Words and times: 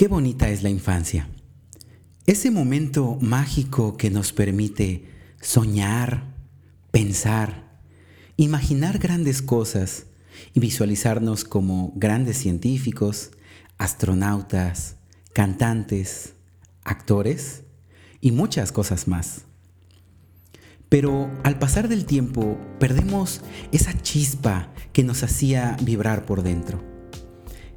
Qué 0.00 0.08
bonita 0.08 0.48
es 0.48 0.62
la 0.62 0.70
infancia. 0.70 1.28
Ese 2.24 2.50
momento 2.50 3.18
mágico 3.20 3.98
que 3.98 4.08
nos 4.08 4.32
permite 4.32 5.04
soñar, 5.42 6.24
pensar, 6.90 7.82
imaginar 8.38 8.98
grandes 8.98 9.42
cosas 9.42 10.06
y 10.54 10.60
visualizarnos 10.60 11.44
como 11.44 11.92
grandes 11.96 12.38
científicos, 12.38 13.32
astronautas, 13.76 14.96
cantantes, 15.34 16.32
actores 16.82 17.64
y 18.22 18.32
muchas 18.32 18.72
cosas 18.72 19.06
más. 19.06 19.42
Pero 20.88 21.30
al 21.44 21.58
pasar 21.58 21.88
del 21.90 22.06
tiempo 22.06 22.56
perdemos 22.78 23.42
esa 23.70 23.92
chispa 24.00 24.72
que 24.94 25.04
nos 25.04 25.22
hacía 25.22 25.76
vibrar 25.82 26.24
por 26.24 26.42
dentro. 26.42 26.82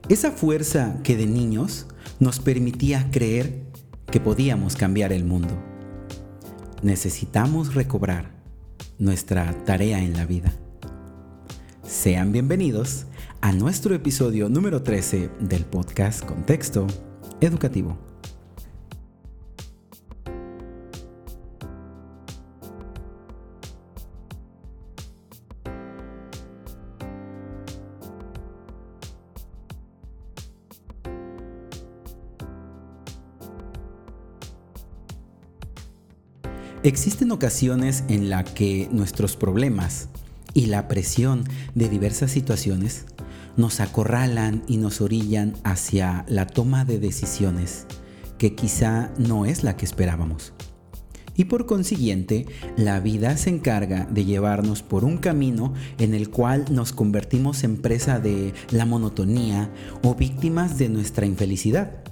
Esa 0.08 0.32
fuerza 0.32 1.02
que 1.04 1.18
de 1.18 1.26
niños 1.26 1.88
nos 2.24 2.40
permitía 2.40 3.12
creer 3.12 3.66
que 4.10 4.22
podíamos 4.22 4.78
cambiar 4.78 5.12
el 5.12 5.26
mundo. 5.26 5.62
Necesitamos 6.82 7.76
recobrar 7.76 8.32
nuestra 8.98 9.54
tarea 9.66 10.00
en 10.00 10.14
la 10.14 10.26
vida. 10.26 10.54
Sean 11.84 12.32
bienvenidos 12.32 13.08
a 13.42 13.52
nuestro 13.52 13.94
episodio 13.94 14.48
número 14.48 14.84
13 14.84 15.32
del 15.42 15.66
podcast 15.66 16.24
Contexto 16.24 16.88
Educativo. 17.42 18.13
Existen 36.84 37.32
ocasiones 37.32 38.04
en 38.10 38.30
las 38.30 38.44
que 38.44 38.90
nuestros 38.92 39.38
problemas 39.38 40.10
y 40.54 40.66
la 40.66 40.90
presión 40.90 41.46
de 41.76 41.88
diversas 41.88 42.32
situaciones 42.32 43.06
nos 43.56 43.80
acorralan 43.80 44.64
y 44.68 44.76
nos 44.76 45.00
orillan 45.00 45.54
hacia 45.64 46.26
la 46.28 46.46
toma 46.46 46.84
de 46.84 47.00
decisiones 47.00 47.86
que 48.38 48.54
quizá 48.54 49.14
no 49.18 49.46
es 49.46 49.64
la 49.64 49.78
que 49.78 49.86
esperábamos. 49.86 50.52
Y 51.38 51.46
por 51.46 51.68
consiguiente, 51.68 52.48
la 52.76 53.00
vida 53.00 53.38
se 53.38 53.50
encarga 53.50 54.06
de 54.12 54.26
llevarnos 54.26 54.84
por 54.84 55.06
un 55.06 55.20
camino 55.20 55.74
en 56.00 56.14
el 56.14 56.30
cual 56.30 56.66
nos 56.70 56.92
convertimos 56.92 57.64
en 57.64 57.78
presa 57.78 58.20
de 58.20 58.54
la 58.72 58.86
monotonía 58.86 59.72
o 60.04 60.16
víctimas 60.16 60.78
de 60.78 60.90
nuestra 60.90 61.26
infelicidad. 61.26 62.03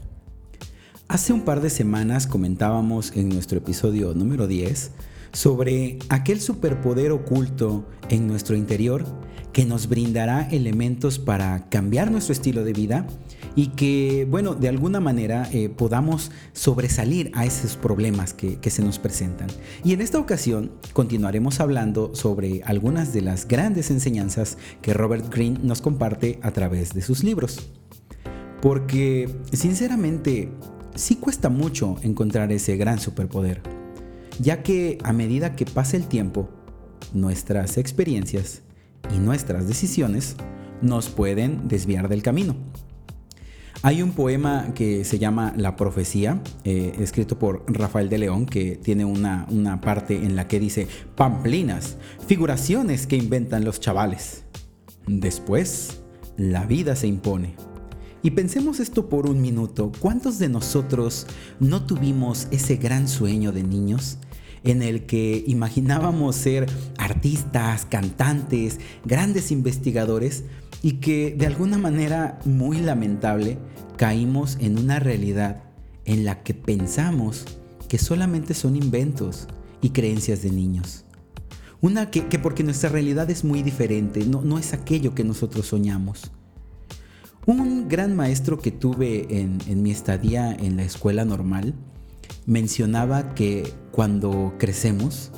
Hace 1.12 1.34
un 1.34 1.42
par 1.42 1.60
de 1.60 1.70
semanas 1.70 2.26
comentábamos 2.26 3.12
en 3.18 3.28
nuestro 3.28 3.58
episodio 3.58 4.14
número 4.14 4.48
10 4.48 4.92
sobre 5.34 6.00
aquel 6.08 6.40
superpoder 6.40 7.12
oculto 7.12 7.86
en 8.08 8.28
nuestro 8.28 8.56
interior 8.56 9.04
que 9.52 9.66
nos 9.66 9.90
brindará 9.90 10.48
elementos 10.52 11.20
para 11.20 11.68
cambiar 11.68 12.12
nuestro 12.12 12.32
estilo 12.32 12.64
de 12.64 12.72
vida 12.72 13.08
y 13.58 13.72
que, 13.72 14.26
bueno, 14.32 14.56
de 14.56 14.70
alguna 14.70 15.02
manera 15.02 15.50
eh, 15.52 15.68
podamos 15.68 16.32
sobresalir 16.54 17.30
a 17.34 17.46
esos 17.46 17.76
problemas 17.76 18.34
que, 18.34 18.56
que 18.62 18.70
se 18.70 18.82
nos 18.82 18.98
presentan. 18.98 19.50
Y 19.84 19.92
en 19.92 20.00
esta 20.00 20.18
ocasión 20.18 20.72
continuaremos 20.94 21.60
hablando 21.60 22.16
sobre 22.16 22.64
algunas 22.64 23.12
de 23.12 23.22
las 23.22 23.50
grandes 23.50 23.92
enseñanzas 23.92 24.58
que 24.82 24.94
Robert 24.94 25.30
Greene 25.30 25.60
nos 25.62 25.82
comparte 25.82 26.40
a 26.42 26.52
través 26.52 26.94
de 26.94 27.02
sus 27.02 27.26
libros. 27.26 27.70
Porque, 28.62 29.28
sinceramente, 29.52 30.50
sí 30.96 31.16
cuesta 31.16 31.50
mucho 31.50 31.98
encontrar 32.04 32.52
ese 32.52 32.78
gran 32.78 33.00
superpoder, 33.00 33.62
ya 34.40 34.64
que 34.64 34.98
a 35.04 35.14
medida 35.14 35.56
que 35.56 35.66
pasa 35.66 35.98
el 35.98 36.08
tiempo, 36.08 36.50
nuestras 37.14 37.78
experiencias 37.78 38.62
y 39.14 39.20
nuestras 39.20 39.68
decisiones 39.68 40.36
nos 40.82 41.10
pueden 41.10 41.68
desviar 41.68 42.10
del 42.10 42.24
camino. 42.24 42.56
Hay 43.84 44.04
un 44.04 44.12
poema 44.12 44.74
que 44.76 45.04
se 45.06 45.18
llama 45.18 45.54
La 45.58 45.76
Profecía, 45.76 46.40
eh, 46.64 46.94
escrito 47.00 47.40
por 47.40 47.64
Rafael 47.68 48.10
de 48.10 48.20
León, 48.20 48.46
que 48.46 48.76
tiene 48.76 49.06
una, 49.06 49.48
una 49.50 49.82
parte 49.82 50.18
en 50.18 50.36
la 50.36 50.48
que 50.48 50.60
dice, 50.60 50.88
pamplinas, 51.16 51.98
figuraciones 52.28 53.08
que 53.08 53.16
inventan 53.16 53.66
los 53.66 53.80
chavales. 53.80 54.44
Después, 55.08 56.02
la 56.38 56.66
vida 56.66 56.96
se 56.96 57.08
impone. 57.08 57.56
Y 58.24 58.32
pensemos 58.32 58.80
esto 58.80 59.10
por 59.10 59.28
un 59.28 59.42
minuto, 59.42 59.92
¿cuántos 60.00 60.38
de 60.38 60.50
nosotros 60.50 61.26
no 61.60 61.86
tuvimos 61.86 62.48
ese 62.52 62.76
gran 62.76 63.08
sueño 63.08 63.52
de 63.52 63.64
niños? 63.64 64.18
en 64.64 64.82
el 64.82 65.06
que 65.06 65.44
imaginábamos 65.48 66.36
ser 66.36 66.70
artistas, 66.98 67.86
cantantes, 67.86 68.80
grandes 69.06 69.52
investigadores 69.52 70.44
y 70.84 70.94
que 70.94 71.36
de 71.38 71.48
alguna 71.48 71.78
manera 71.78 72.40
muy 72.46 72.80
lamentable 72.80 73.58
caímos 73.98 74.58
en 74.60 74.78
una 74.78 75.00
realidad 75.00 75.64
en 76.06 76.26
la 76.26 76.44
que 76.44 76.54
pensamos 76.54 77.46
que 77.88 77.98
solamente 77.98 78.54
son 78.54 78.76
inventos 78.76 79.48
y 79.82 79.90
creencias 79.90 80.42
de 80.44 80.52
niños. 80.52 81.06
Una 81.82 82.12
que, 82.12 82.22
porque 82.38 82.64
nuestra 82.64 82.90
realidad 82.90 83.30
es 83.32 83.44
muy 83.44 83.64
diferente, 83.64 84.24
no, 84.26 84.42
no 84.42 84.60
es 84.60 84.74
aquello 84.74 85.16
que 85.16 85.24
nosotros 85.24 85.66
soñamos. 85.66 86.32
Un 87.48 87.90
gran 87.90 88.16
maestro 88.16 88.60
que 88.60 88.72
tuve 88.72 89.40
en, 89.40 89.82
mi 89.82 89.90
estadía 89.90 90.54
en 90.54 90.78
la 90.78 90.84
escuela 90.84 91.26
normal 91.26 91.74
mencionaba 92.46 93.34
que 93.34 93.74
cuando 93.92 94.54
crecemos 94.60 95.32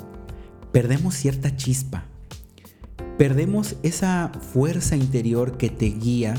perdemos 0.73 1.15
cierta 1.15 1.55
chispa, 1.55 2.05
perdemos 3.17 3.77
esa 3.83 4.31
fuerza 4.51 4.97
interior 4.97 5.57
que 5.57 5.69
te 5.69 5.85
guía 5.85 6.33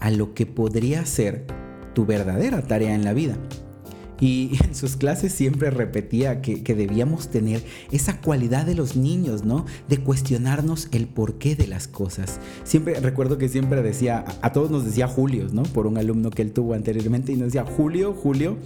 a 0.00 0.10
lo 0.10 0.34
que 0.34 0.46
podría 0.46 1.06
ser 1.06 1.46
tu 1.94 2.06
verdadera 2.06 2.62
tarea 2.62 2.94
en 2.94 3.04
la 3.04 3.12
vida. 3.12 3.36
Y 4.20 4.58
en 4.64 4.74
sus 4.74 4.96
clases 4.96 5.32
siempre 5.32 5.70
repetía 5.70 6.40
que, 6.40 6.74
debíamos 6.74 7.28
tener 7.28 7.62
esa 7.92 8.20
cualidad 8.20 8.66
de 8.66 8.74
los 8.74 8.96
niños, 8.96 9.44
¿no? 9.44 9.64
De 9.88 9.98
cuestionarnos 9.98 10.88
el 10.92 11.06
porqué 11.06 11.54
de 11.54 11.66
las 11.66 11.86
cosas. 11.86 12.40
Siempre, 12.64 12.98
recuerdo 13.00 13.38
que 13.38 13.48
siempre 13.48 13.82
decía, 13.82 14.24
a 14.42 14.52
todos 14.52 14.70
nos 14.70 14.84
decía 14.84 15.06
Julio, 15.06 15.48
¿no? 15.52 15.62
Por 15.62 15.86
un 15.86 15.98
alumno 15.98 16.30
que 16.30 16.42
él 16.42 16.52
tuvo 16.52 16.74
anteriormente 16.74 17.32
y 17.32 17.36
nos 17.36 17.52
decía, 17.52 17.64
Julio, 17.64 18.12
Julio, 18.14 18.56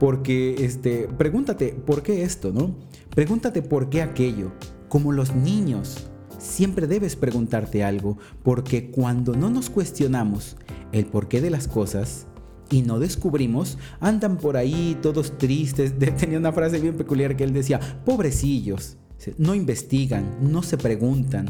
porque, 0.00 0.64
este, 0.64 1.08
pregúntate, 1.18 1.68
¿por 1.68 2.02
qué 2.02 2.22
esto, 2.22 2.52
no? 2.52 2.74
Pregúntate 3.14 3.62
por 3.62 3.90
qué 3.90 4.02
aquello. 4.02 4.52
Como 4.88 5.12
los 5.12 5.34
niños, 5.34 6.08
siempre 6.38 6.86
debes 6.86 7.16
preguntarte 7.16 7.84
algo, 7.84 8.18
porque 8.42 8.90
cuando 8.90 9.34
no 9.34 9.50
nos 9.50 9.70
cuestionamos 9.70 10.56
el 10.92 11.06
porqué 11.06 11.40
de 11.40 11.50
las 11.50 11.68
cosas, 11.68 12.26
y 12.70 12.82
no 12.82 12.98
descubrimos, 12.98 13.78
andan 14.00 14.38
por 14.38 14.56
ahí 14.56 14.96
todos 15.02 15.38
tristes. 15.38 15.94
Tenía 16.18 16.38
una 16.38 16.52
frase 16.52 16.80
bien 16.80 16.96
peculiar 16.96 17.36
que 17.36 17.44
él 17.44 17.52
decía, 17.52 17.80
pobrecillos, 18.04 18.96
no 19.38 19.54
investigan, 19.54 20.24
no 20.40 20.62
se 20.62 20.78
preguntan. 20.78 21.46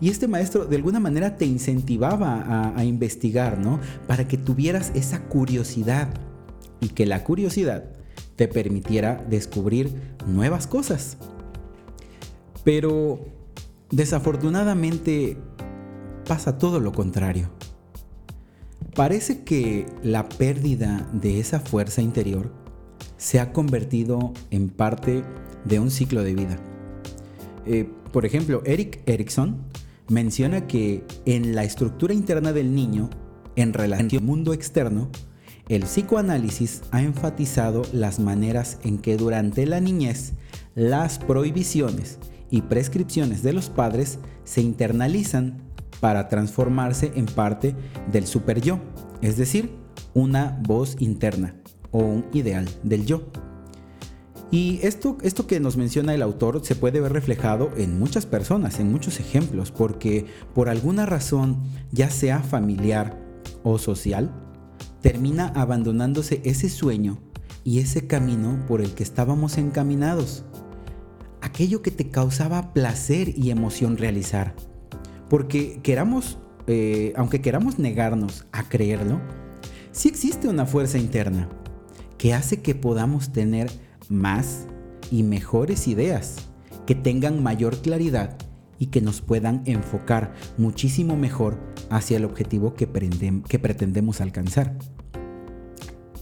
Y 0.00 0.10
este 0.10 0.28
maestro 0.28 0.66
de 0.66 0.76
alguna 0.76 1.00
manera 1.00 1.36
te 1.36 1.46
incentivaba 1.46 2.72
a, 2.76 2.84
investigar, 2.84 3.58
¿no? 3.58 3.80
Para 4.06 4.28
que 4.28 4.36
tuvieras 4.36 4.92
esa 4.94 5.22
curiosidad 5.22 6.08
y 6.80 6.88
que 6.88 7.06
la 7.06 7.24
curiosidad 7.24 7.84
te 8.36 8.48
permitiera 8.48 9.24
descubrir 9.28 9.94
nuevas 10.26 10.66
cosas. 10.66 11.16
Pero 12.64 13.20
desafortunadamente 13.90 15.38
pasa 16.26 16.58
todo 16.58 16.80
lo 16.80 16.92
contrario. 16.92 17.48
Parece 18.96 19.44
que 19.44 19.84
la 20.02 20.26
pérdida 20.26 21.06
de 21.12 21.38
esa 21.38 21.60
fuerza 21.60 22.00
interior 22.00 22.50
se 23.18 23.40
ha 23.40 23.52
convertido 23.52 24.32
en 24.50 24.70
parte 24.70 25.22
de 25.66 25.78
un 25.78 25.90
ciclo 25.90 26.22
de 26.22 26.34
vida. 26.34 26.56
Eh, 27.66 27.90
por 28.10 28.24
ejemplo, 28.24 28.62
Eric 28.64 29.02
Erickson 29.04 29.58
menciona 30.08 30.66
que 30.66 31.04
en 31.26 31.54
la 31.54 31.64
estructura 31.64 32.14
interna 32.14 32.54
del 32.54 32.74
niño, 32.74 33.10
en 33.54 33.74
relación 33.74 34.22
al 34.22 34.26
mundo 34.26 34.54
externo, 34.54 35.10
el 35.68 35.82
psicoanálisis 35.82 36.80
ha 36.90 37.02
enfatizado 37.02 37.82
las 37.92 38.18
maneras 38.18 38.78
en 38.82 38.96
que 38.96 39.18
durante 39.18 39.66
la 39.66 39.80
niñez 39.80 40.32
las 40.74 41.18
prohibiciones 41.18 42.18
y 42.50 42.62
prescripciones 42.62 43.42
de 43.42 43.52
los 43.52 43.68
padres 43.68 44.20
se 44.44 44.62
internalizan 44.62 45.65
para 46.00 46.28
transformarse 46.28 47.12
en 47.14 47.26
parte 47.26 47.74
del 48.10 48.26
super 48.26 48.60
yo, 48.60 48.80
es 49.22 49.36
decir, 49.36 49.70
una 50.14 50.58
voz 50.62 50.96
interna 51.00 51.56
o 51.90 51.98
un 51.98 52.26
ideal 52.32 52.68
del 52.82 53.06
yo. 53.06 53.22
Y 54.50 54.78
esto, 54.82 55.18
esto 55.22 55.46
que 55.46 55.58
nos 55.58 55.76
menciona 55.76 56.14
el 56.14 56.22
autor 56.22 56.64
se 56.64 56.76
puede 56.76 57.00
ver 57.00 57.12
reflejado 57.12 57.72
en 57.76 57.98
muchas 57.98 58.26
personas, 58.26 58.78
en 58.78 58.92
muchos 58.92 59.18
ejemplos, 59.18 59.72
porque 59.72 60.26
por 60.54 60.68
alguna 60.68 61.04
razón, 61.04 61.62
ya 61.90 62.10
sea 62.10 62.40
familiar 62.40 63.18
o 63.64 63.78
social, 63.78 64.30
termina 65.00 65.48
abandonándose 65.48 66.40
ese 66.44 66.68
sueño 66.68 67.18
y 67.64 67.80
ese 67.80 68.06
camino 68.06 68.64
por 68.68 68.80
el 68.80 68.92
que 68.92 69.02
estábamos 69.02 69.58
encaminados. 69.58 70.44
Aquello 71.40 71.82
que 71.82 71.90
te 71.90 72.10
causaba 72.10 72.72
placer 72.72 73.36
y 73.36 73.50
emoción 73.50 73.96
realizar. 73.96 74.54
Porque 75.28 75.80
queramos, 75.82 76.38
eh, 76.66 77.12
aunque 77.16 77.40
queramos 77.40 77.78
negarnos 77.78 78.46
a 78.52 78.68
creerlo, 78.68 79.20
sí 79.92 80.08
existe 80.08 80.48
una 80.48 80.66
fuerza 80.66 80.98
interna 80.98 81.48
que 82.18 82.34
hace 82.34 82.62
que 82.62 82.74
podamos 82.74 83.32
tener 83.32 83.70
más 84.08 84.66
y 85.10 85.22
mejores 85.22 85.88
ideas, 85.88 86.36
que 86.86 86.94
tengan 86.94 87.42
mayor 87.42 87.80
claridad 87.82 88.36
y 88.78 88.86
que 88.86 89.00
nos 89.00 89.20
puedan 89.20 89.62
enfocar 89.64 90.34
muchísimo 90.58 91.16
mejor 91.16 91.58
hacia 91.90 92.16
el 92.16 92.24
objetivo 92.24 92.74
que, 92.74 92.88
que 93.48 93.58
pretendemos 93.58 94.20
alcanzar. 94.20 94.76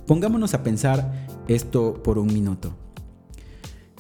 Pongámonos 0.07 0.55
a 0.55 0.63
pensar 0.63 1.27
esto 1.49 2.03
por 2.03 2.19
un 2.19 2.27
minuto. 2.27 2.84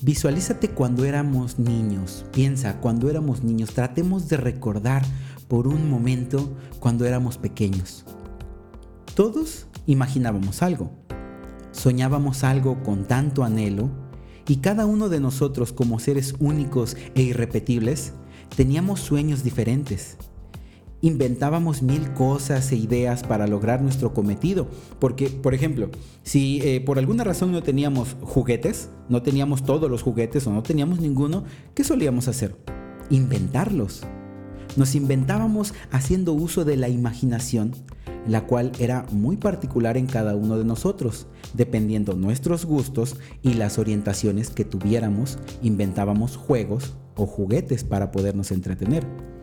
Visualízate 0.05 0.69
cuando 0.69 1.07
éramos 1.07 1.59
niños, 1.59 2.27
piensa 2.31 2.79
cuando 2.83 3.09
éramos 3.09 3.43
niños, 3.43 3.73
tratemos 3.73 4.29
de 4.29 4.37
recordar 4.37 5.03
por 5.49 5.67
un 5.67 5.89
momento 5.89 6.55
cuando 6.79 7.07
éramos 7.07 7.39
pequeños. 7.39 8.05
Todos 9.15 9.67
imaginábamos 9.87 10.63
algo, 10.63 10.91
soñábamos 11.73 12.45
algo 12.45 12.83
con 12.83 13.07
tanto 13.07 13.45
anhelo 13.45 13.89
y 14.47 14.57
cada 14.57 14.85
uno 14.85 15.09
de 15.09 15.21
nosotros 15.21 15.73
como 15.73 15.99
seres 15.99 16.35
únicos 16.39 16.99
e 17.15 17.23
irrepetibles 17.23 18.13
teníamos 18.55 19.01
sueños 19.01 19.43
diferentes. 19.43 20.19
Inventábamos 21.05 21.83
mil 21.83 22.15
cosas 22.15 22.73
e 22.73 22.77
ideas 22.77 23.25
para 23.25 23.47
lograr 23.47 23.83
nuestro 23.83 24.15
cometido. 24.15 24.69
Porque, 24.99 25.29
por 25.29 25.53
ejemplo, 25.53 25.91
si 26.23 26.63
eh, 26.63 26.81
por 26.81 26.99
alguna 26.99 27.25
razón 27.25 27.53
no 27.53 27.63
teníamos 27.63 28.17
juguetes, 28.23 28.89
no 29.11 29.21
teníamos 29.23 29.65
todos 29.65 29.91
los 29.91 30.01
juguetes 30.01 30.47
o 30.47 30.51
no 30.51 30.63
teníamos 30.63 31.01
ninguno, 31.01 31.45
¿qué 31.75 31.85
solíamos 31.85 32.27
hacer? 32.27 32.57
Inventarlos. 33.11 34.01
Nos 34.77 34.95
inventábamos 34.95 35.75
haciendo 35.91 36.33
uso 36.33 36.65
de 36.65 36.79
la 36.79 36.89
imaginación 36.89 37.75
la 38.27 38.47
cual 38.47 38.73
era 38.79 39.05
muy 39.11 39.37
particular 39.37 39.99
en 39.99 40.07
cada 40.07 40.35
uno 40.35 40.57
de 40.57 40.65
nosotros. 40.65 41.27
Dependiendo 41.53 42.15
nuestros 42.15 42.65
gustos 42.65 43.17
y 43.43 43.53
las 43.53 43.79
orientaciones 43.79 44.49
que 44.49 44.65
tuviéramos, 44.65 45.39
inventábamos 45.61 46.39
juegos 46.39 46.95
o 47.15 47.27
juguetes 47.27 47.85
para 47.85 48.11
podernos 48.11 48.51
entretener. 48.53 49.34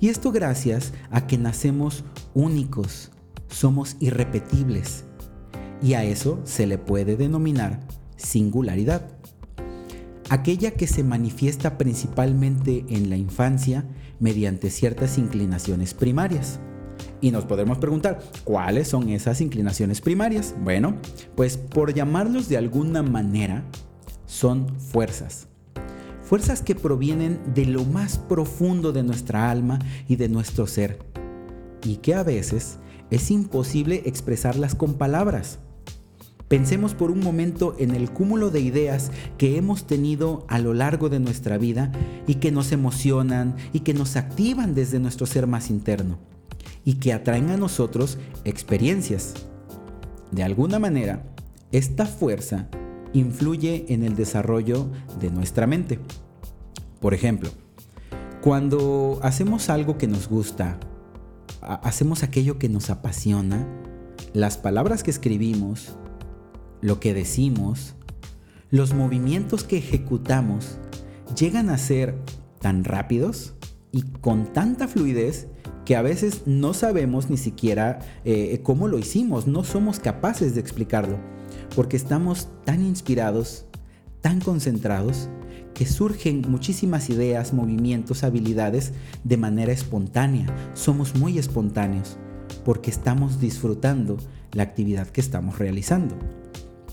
Y 0.00 0.08
esto 0.08 0.30
gracias 0.32 0.92
a 1.10 1.26
que 1.26 1.38
nacemos 1.38 2.04
únicos, 2.34 3.10
somos 3.48 3.96
irrepetibles. 4.00 5.04
Y 5.82 5.94
a 5.94 6.04
eso 6.04 6.40
se 6.44 6.66
le 6.66 6.78
puede 6.78 7.16
denominar 7.16 7.80
singularidad. 8.16 9.08
Aquella 10.30 10.72
que 10.72 10.86
se 10.86 11.02
manifiesta 11.02 11.78
principalmente 11.78 12.84
en 12.88 13.08
la 13.08 13.16
infancia 13.16 13.86
mediante 14.20 14.70
ciertas 14.70 15.18
inclinaciones 15.18 15.94
primarias. 15.94 16.60
Y 17.20 17.30
nos 17.30 17.46
podemos 17.46 17.78
preguntar, 17.78 18.20
¿cuáles 18.44 18.88
son 18.88 19.08
esas 19.08 19.40
inclinaciones 19.40 20.00
primarias? 20.00 20.54
Bueno, 20.62 20.96
pues 21.34 21.56
por 21.56 21.94
llamarlos 21.94 22.48
de 22.48 22.58
alguna 22.58 23.02
manera, 23.02 23.64
son 24.26 24.68
fuerzas. 24.78 25.48
Fuerzas 26.28 26.60
que 26.60 26.74
provienen 26.74 27.40
de 27.54 27.64
lo 27.64 27.86
más 27.86 28.18
profundo 28.18 28.92
de 28.92 29.02
nuestra 29.02 29.50
alma 29.50 29.78
y 30.08 30.16
de 30.16 30.28
nuestro 30.28 30.66
ser. 30.66 30.98
Y 31.82 31.96
que 31.96 32.14
a 32.14 32.22
veces 32.22 32.80
es 33.10 33.30
imposible 33.30 34.02
expresarlas 34.04 34.74
con 34.74 34.98
palabras. 34.98 35.58
Pensemos 36.46 36.92
por 36.92 37.10
un 37.10 37.20
momento 37.20 37.74
en 37.78 37.94
el 37.94 38.10
cúmulo 38.10 38.50
de 38.50 38.60
ideas 38.60 39.10
que 39.38 39.56
hemos 39.56 39.86
tenido 39.86 40.44
a 40.48 40.58
lo 40.58 40.74
largo 40.74 41.08
de 41.08 41.18
nuestra 41.18 41.56
vida 41.56 41.92
y 42.26 42.34
que 42.34 42.52
nos 42.52 42.72
emocionan 42.72 43.56
y 43.72 43.80
que 43.80 43.94
nos 43.94 44.16
activan 44.16 44.74
desde 44.74 45.00
nuestro 45.00 45.24
ser 45.24 45.46
más 45.46 45.70
interno 45.70 46.18
y 46.84 46.96
que 46.96 47.14
atraen 47.14 47.48
a 47.48 47.56
nosotros 47.56 48.18
experiencias. 48.44 49.32
De 50.30 50.42
alguna 50.42 50.78
manera, 50.78 51.24
esta 51.72 52.04
fuerza 52.04 52.68
influye 53.12 53.86
en 53.88 54.02
el 54.02 54.16
desarrollo 54.16 54.88
de 55.20 55.30
nuestra 55.30 55.66
mente. 55.66 55.98
Por 57.00 57.14
ejemplo, 57.14 57.50
cuando 58.40 59.18
hacemos 59.22 59.70
algo 59.70 59.98
que 59.98 60.06
nos 60.06 60.28
gusta, 60.28 60.78
hacemos 61.60 62.22
aquello 62.22 62.58
que 62.58 62.68
nos 62.68 62.90
apasiona, 62.90 63.66
las 64.32 64.58
palabras 64.58 65.02
que 65.02 65.10
escribimos, 65.10 65.96
lo 66.80 67.00
que 67.00 67.14
decimos, 67.14 67.94
los 68.70 68.94
movimientos 68.94 69.64
que 69.64 69.78
ejecutamos 69.78 70.78
llegan 71.36 71.70
a 71.70 71.78
ser 71.78 72.14
tan 72.60 72.84
rápidos 72.84 73.54
y 73.92 74.02
con 74.02 74.52
tanta 74.52 74.88
fluidez 74.88 75.48
que 75.84 75.96
a 75.96 76.02
veces 76.02 76.42
no 76.46 76.74
sabemos 76.74 77.30
ni 77.30 77.38
siquiera 77.38 78.00
eh, 78.24 78.60
cómo 78.62 78.88
lo 78.88 78.98
hicimos, 78.98 79.46
no 79.46 79.64
somos 79.64 80.00
capaces 80.00 80.54
de 80.54 80.60
explicarlo, 80.60 81.18
porque 81.78 81.96
estamos 81.96 82.48
tan 82.64 82.84
inspirados, 82.84 83.64
tan 84.20 84.40
concentrados, 84.40 85.28
que 85.74 85.86
surgen 85.86 86.42
muchísimas 86.48 87.08
ideas, 87.08 87.52
movimientos, 87.52 88.24
habilidades 88.24 88.94
de 89.22 89.36
manera 89.36 89.70
espontánea. 89.70 90.52
Somos 90.74 91.14
muy 91.14 91.38
espontáneos, 91.38 92.16
porque 92.64 92.90
estamos 92.90 93.38
disfrutando 93.38 94.16
la 94.54 94.64
actividad 94.64 95.06
que 95.06 95.20
estamos 95.20 95.60
realizando. 95.60 96.16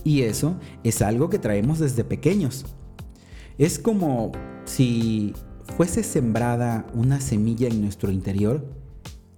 Y 0.03 0.21
eso 0.21 0.59
es 0.83 1.01
algo 1.01 1.31
que 1.31 1.39
traemos 1.39 1.79
desde 1.79 2.03
pequeños. 2.03 2.67
Es 3.57 3.79
como 3.79 4.33
si 4.65 5.33
fuese 5.75 6.03
sembrada 6.03 6.85
una 6.93 7.21
semilla 7.21 7.69
en 7.69 7.81
nuestro 7.81 8.11
interior 8.11 8.63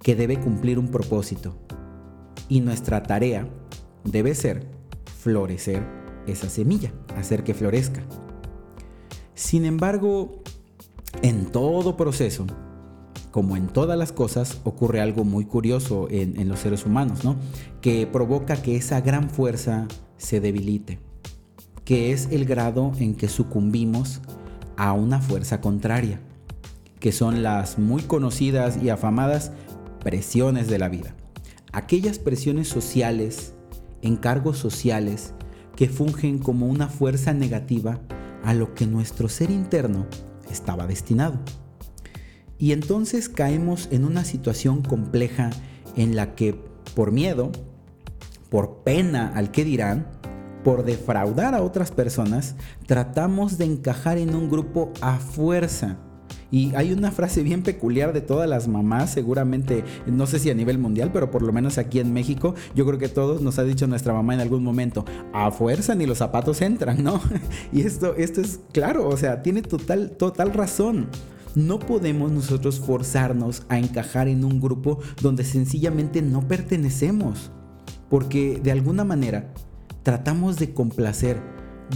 que 0.02 0.14
debe 0.14 0.42
cumplir 0.42 0.78
un 0.78 0.90
propósito. 0.90 1.56
Y 2.50 2.60
nuestra 2.60 3.04
tarea 3.04 3.48
debe 4.04 4.36
ser 4.36 4.76
florecer 5.20 5.84
esa 6.28 6.50
semilla, 6.50 6.92
hacer 7.16 7.44
que 7.44 7.54
florezca. 7.54 8.04
Sin 9.34 9.66
embargo, 9.66 10.42
en 11.22 11.46
todo 11.52 11.98
proceso, 11.98 12.46
como 13.32 13.56
en 13.56 13.68
todas 13.68 13.98
las 13.98 14.12
cosas, 14.12 14.60
ocurre 14.64 15.02
algo 15.02 15.24
muy 15.24 15.46
curioso 15.46 16.08
en, 16.10 16.48
los 16.48 16.60
seres 16.60 16.86
humanos, 16.86 17.24
¿no? 17.24 17.36
Que 17.82 18.08
provoca 18.08 18.62
que 18.62 18.76
esa 18.76 19.02
gran 19.02 19.30
fuerza 19.30 19.88
se 20.18 20.40
debilite, 20.40 21.00
que 21.86 22.12
es 22.12 22.30
el 22.32 22.46
grado 22.46 22.92
en 23.00 23.16
que 23.16 23.28
sucumbimos 23.28 24.22
a 24.76 24.94
una 24.94 25.22
fuerza 25.22 25.62
contraria, 25.62 26.20
que 27.00 27.12
son 27.12 27.44
las 27.44 27.78
muy 27.78 28.02
conocidas 28.02 28.82
y 28.82 28.90
afamadas 28.90 29.52
presiones 30.04 30.68
de 30.68 30.80
la 30.80 30.90
vida. 30.90 31.16
Aquellas 31.74 32.18
presiones 32.18 32.68
sociales, 32.68 33.54
encargos 34.08 34.58
sociales, 34.58 35.34
que 35.76 35.88
fungen 35.88 36.40
como 36.40 36.66
una 36.66 36.88
fuerza 36.88 37.34
negativa 37.34 38.00
a 38.44 38.54
lo 38.54 38.74
que 38.74 38.88
nuestro 38.88 39.30
ser 39.30 39.52
interno 39.52 40.08
estaba 40.50 40.88
destinado. 40.88 41.40
Y 42.58 42.72
entonces 42.72 43.30
caemos 43.30 43.88
en 43.92 44.04
una 44.04 44.26
situación 44.26 44.82
compleja 44.82 45.52
en 45.96 46.16
la 46.16 46.34
que 46.34 46.60
por 46.96 47.12
miedo, 47.12 47.52
por 48.50 48.84
pena 48.84 49.32
al 49.36 49.52
que 49.52 49.64
dirán, 49.64 50.08
por 50.64 50.84
defraudar 50.84 51.54
a 51.54 51.62
otras 51.62 51.92
personas, 51.92 52.56
tratamos 52.88 53.58
de 53.58 53.66
encajar 53.66 54.18
en 54.18 54.34
un 54.34 54.50
grupo 54.50 54.92
a 55.02 55.18
fuerza 55.18 55.98
y 56.52 56.74
hay 56.76 56.94
una 56.94 57.12
frase 57.12 57.44
bien 57.44 57.62
peculiar 57.62 58.14
de 58.14 58.22
todas 58.22 58.50
las 58.50 58.68
mamás, 58.68 59.12
seguramente, 59.12 59.84
no 60.06 60.28
sé 60.28 60.40
si 60.40 60.50
a 60.50 60.54
nivel 60.54 60.78
mundial, 60.78 61.12
pero 61.12 61.30
por 61.30 61.42
lo 61.42 61.52
menos 61.52 61.78
aquí 61.78 62.00
en 62.00 62.14
México, 62.14 62.56
yo 62.74 62.86
creo 62.86 62.98
que 62.98 63.10
todos 63.10 63.42
nos 63.42 63.60
ha 63.60 63.64
dicho 63.64 63.88
nuestra 63.88 64.14
mamá 64.14 64.34
en 64.34 64.40
algún 64.40 64.64
momento, 64.64 65.04
a 65.34 65.52
fuerza 65.52 65.96
ni 65.96 66.06
los 66.06 66.20
zapatos 66.20 66.62
entran, 66.62 67.04
¿no? 67.04 67.20
y 67.72 67.82
esto, 67.82 68.16
esto 68.16 68.42
es 68.42 68.62
claro, 68.72 69.08
o 69.08 69.18
sea, 69.18 69.42
tiene 69.42 69.62
total, 69.62 70.12
total 70.12 70.54
razón. 70.54 71.08
No 71.56 71.80
podemos 71.80 72.32
nosotros 72.32 72.80
forzarnos 72.80 73.64
a 73.68 73.80
encajar 73.80 74.28
en 74.28 74.46
un 74.46 74.62
grupo 74.62 75.00
donde 75.22 75.44
sencillamente 75.44 76.22
no 76.22 76.48
pertenecemos, 76.48 77.52
porque 78.10 78.60
de 78.62 78.72
alguna 78.72 79.04
manera 79.04 79.52
tratamos 80.04 80.58
de 80.58 80.74
complacer 80.74 81.42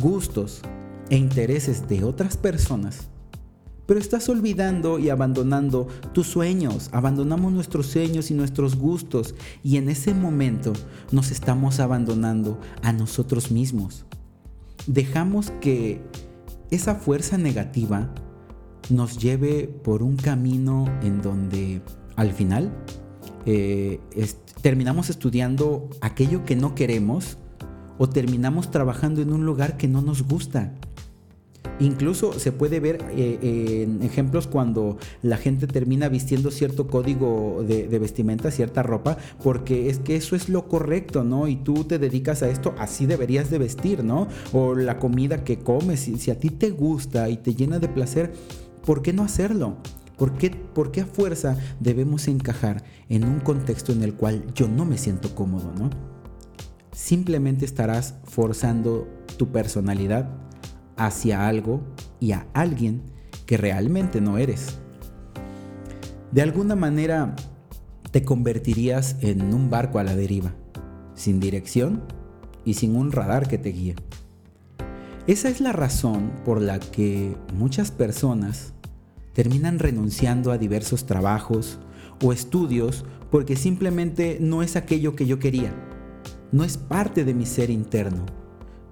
gustos 0.02 0.62
e 1.10 1.16
intereses 1.16 1.88
de 1.88 2.04
otras 2.04 2.38
personas 2.38 3.11
pero 3.92 4.00
estás 4.00 4.30
olvidando 4.30 5.00
y 5.00 5.10
abandonando 5.10 5.86
tus 6.14 6.26
sueños, 6.26 6.90
abandonamos 6.94 7.52
nuestros 7.52 7.88
sueños 7.88 8.32
y 8.32 8.34
nuestros 8.34 8.78
gustos 8.78 9.36
y 9.64 9.76
en 9.76 9.90
ese 9.90 10.14
momento 10.14 10.72
nos 11.12 11.30
estamos 11.30 11.82
abandonando 11.82 12.58
a 12.84 12.94
nosotros 12.94 13.52
mismos. 13.52 14.06
Dejamos 14.88 15.52
que 15.60 16.02
esa 16.70 16.96
fuerza 16.96 17.38
negativa 17.38 18.14
nos 18.90 19.18
lleve 19.18 19.68
por 19.68 20.04
un 20.04 20.16
camino 20.16 20.86
en 21.02 21.22
donde 21.22 21.82
al 22.16 22.32
final 22.32 22.72
eh, 23.46 24.00
terminamos 24.62 25.10
estudiando 25.10 25.90
aquello 26.00 26.46
que 26.46 26.56
no 26.56 26.76
queremos 26.76 27.38
o 27.98 28.08
terminamos 28.08 28.72
trabajando 28.72 29.22
en 29.22 29.34
un 29.34 29.46
lugar 29.46 29.76
que 29.76 29.90
no 29.90 30.02
nos 30.02 30.24
gusta. 30.24 30.76
Incluso 31.82 32.40
se 32.40 32.52
puede 32.52 32.80
ver 32.80 33.04
eh, 33.10 33.84
en 33.84 34.04
ejemplos 34.04 34.46
cuando 34.46 34.98
la 35.24 35.38
gente 35.38 35.66
termina 35.66 36.10
vistiendo 36.10 36.52
cierto 36.52 36.88
código 36.88 37.66
de, 37.68 37.88
vestimenta, 37.98 38.52
cierta 38.52 38.84
ropa, 38.84 39.18
porque 39.44 39.90
es 39.90 39.98
que 39.98 40.16
eso 40.16 40.36
es 40.36 40.48
lo 40.48 40.68
correcto, 40.68 41.24
¿no? 41.24 41.48
Y 41.48 41.56
tú 41.56 41.84
te 41.86 41.98
dedicas 41.98 42.44
a 42.44 42.50
esto, 42.50 42.76
así 42.78 43.08
deberías 43.08 43.50
de 43.50 43.58
vestir, 43.58 44.04
¿no? 44.04 44.28
O 44.54 44.76
la 44.76 45.00
comida 45.00 45.44
que 45.44 45.58
comes, 45.58 46.02
si, 46.02 46.20
si 46.20 46.30
a 46.30 46.40
ti 46.40 46.52
te 46.52 46.70
gusta 46.70 47.30
y 47.30 47.38
te 47.38 47.56
llena 47.56 47.80
de 47.80 47.88
placer, 47.88 48.32
¿por 48.86 49.02
qué 49.02 49.12
no 49.12 49.24
hacerlo? 49.24 49.78
¿Por 50.18 50.38
qué, 50.38 50.52
¿Por 50.52 50.92
qué 50.92 51.02
a 51.02 51.08
fuerza 51.08 51.58
debemos 51.80 52.28
encajar 52.28 52.84
en 53.10 53.24
un 53.24 53.40
contexto 53.40 53.92
en 53.92 54.04
el 54.04 54.14
cual 54.14 54.46
yo 54.54 54.68
no 54.68 54.86
me 54.86 55.00
siento 55.00 55.34
cómodo, 55.34 55.74
¿no? 55.80 55.90
Simplemente 56.92 57.66
estarás 57.66 58.14
forzando 58.26 59.08
tu 59.38 59.48
personalidad 59.52 60.30
hacia 60.98 61.48
algo 61.48 61.82
y 62.20 62.32
a 62.34 62.48
alguien 62.54 63.02
que 63.46 63.58
realmente 63.58 64.22
no 64.22 64.38
eres. 64.38 64.78
De 66.32 66.42
alguna 66.42 66.76
manera 66.76 67.36
te 68.12 68.24
convertirías 68.24 69.18
en 69.22 69.54
un 69.54 69.70
barco 69.70 70.00
a 70.00 70.04
la 70.04 70.16
deriva, 70.16 70.54
sin 71.14 71.40
dirección 71.40 72.04
y 72.66 72.76
sin 72.76 72.96
un 72.96 73.12
radar 73.12 73.48
que 73.48 73.58
te 73.58 73.70
guíe. 73.70 73.96
Esa 75.28 75.50
es 75.50 75.62
la 75.62 75.72
razón 75.72 76.32
por 76.46 76.62
la 76.62 76.80
que 76.80 77.36
muchas 77.54 77.92
personas 77.92 78.74
terminan 79.34 79.80
renunciando 79.80 80.52
a 80.52 80.58
diversos 80.58 81.06
trabajos 81.06 81.80
o 82.24 82.34
estudios 82.34 83.06
porque 83.30 83.56
simplemente 83.56 84.38
no 84.42 84.64
es 84.64 84.76
aquello 84.76 85.16
que 85.16 85.26
yo 85.26 85.40
quería, 85.40 85.74
no 86.52 86.64
es 86.64 86.78
parte 86.78 87.24
de 87.24 87.34
mi 87.34 87.46
ser 87.46 87.70
interno 87.70 88.26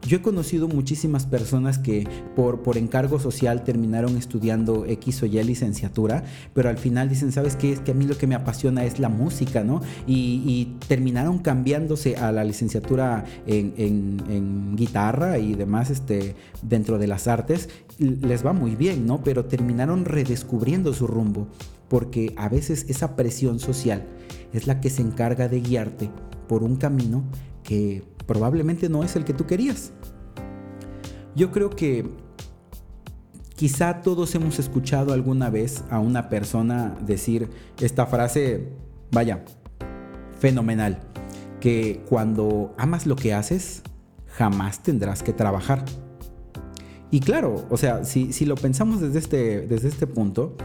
yo 0.08 0.18
he 0.18 0.22
conocido 0.22 0.68
muchísimas 0.68 1.26
personas 1.26 1.78
que 1.78 2.08
por, 2.36 2.62
por 2.62 2.78
encargo 2.78 3.20
social 3.20 3.64
terminaron 3.64 4.18
estudiando 4.18 4.86
X 4.86 5.24
o 5.24 5.26
Y 5.26 5.44
licenciatura, 5.44 6.24
pero 6.54 6.70
al 6.70 6.78
final 6.78 7.10
dicen, 7.10 7.32
¿sabes 7.32 7.56
qué? 7.56 7.74
Es 7.74 7.80
que 7.82 7.92
a 7.92 7.94
mí 7.94 8.06
lo 8.06 8.18
que 8.18 8.28
me 8.28 8.36
apasiona 8.36 8.86
es 8.86 9.00
la 9.00 9.10
música, 9.10 9.64
¿no? 9.64 9.82
Y, 10.08 10.76
terminaron 10.88 11.40
cambiándose 11.40 12.16
a 12.16 12.32
la 12.32 12.44
licenciatura 12.44 13.26
en, 13.46 14.76
guitarra 14.76 15.38
y 15.38 15.54
demás 15.56 15.90
este, 15.90 16.36
dentro 16.62 16.98
de 16.98 17.08
las 17.08 17.28
artes. 17.28 17.70
Les 17.98 18.46
va 18.46 18.54
muy 18.54 18.76
bien, 18.76 19.06
¿no? 19.06 19.24
Pero 19.24 19.46
terminaron 19.46 20.06
redescubriendo 20.06 20.94
su 20.94 21.08
rumbo, 21.08 21.48
porque 21.88 22.34
a 22.38 22.50
veces 22.50 22.86
esa 22.90 23.16
presión 23.16 23.60
social 23.60 24.06
es 24.54 24.68
la 24.68 24.80
que 24.80 24.90
se 24.90 25.02
encarga 25.02 25.48
de 25.48 25.62
guiarte 25.62 26.10
por 26.48 26.64
un 26.64 26.78
camino 26.78 27.24
que 27.64 28.04
probablemente 28.30 28.90
no 28.90 29.04
es 29.04 29.16
el 29.16 29.26
que 29.26 29.34
tú 29.34 29.48
querías. 29.48 29.92
Yo 31.36 31.52
creo 31.52 31.72
que 31.72 32.08
quizá 33.56 34.04
todos 34.04 34.36
hemos 34.36 34.60
escuchado 34.60 35.14
alguna 35.14 35.50
vez 35.50 35.84
a 35.90 35.98
una 35.98 36.30
persona 36.30 36.96
decir 37.02 37.50
esta 37.82 38.06
frase, 38.06 38.70
vaya, 39.12 39.44
fenomenal, 40.38 41.00
que 41.60 42.04
cuando 42.08 42.76
amas 42.78 43.08
lo 43.08 43.16
que 43.16 43.34
haces, 43.34 43.82
jamás 44.28 44.84
tendrás 44.84 45.24
que 45.24 45.34
trabajar. 45.34 45.84
Y 47.10 47.22
claro, 47.22 47.66
o 47.72 47.78
sea, 47.78 48.06
si, 48.06 48.46
lo 48.46 48.54
pensamos 48.54 49.02
desde 49.02 49.18
este, 49.18 49.62
desde 49.62 49.88
este 49.88 50.06
punto, 50.06 50.56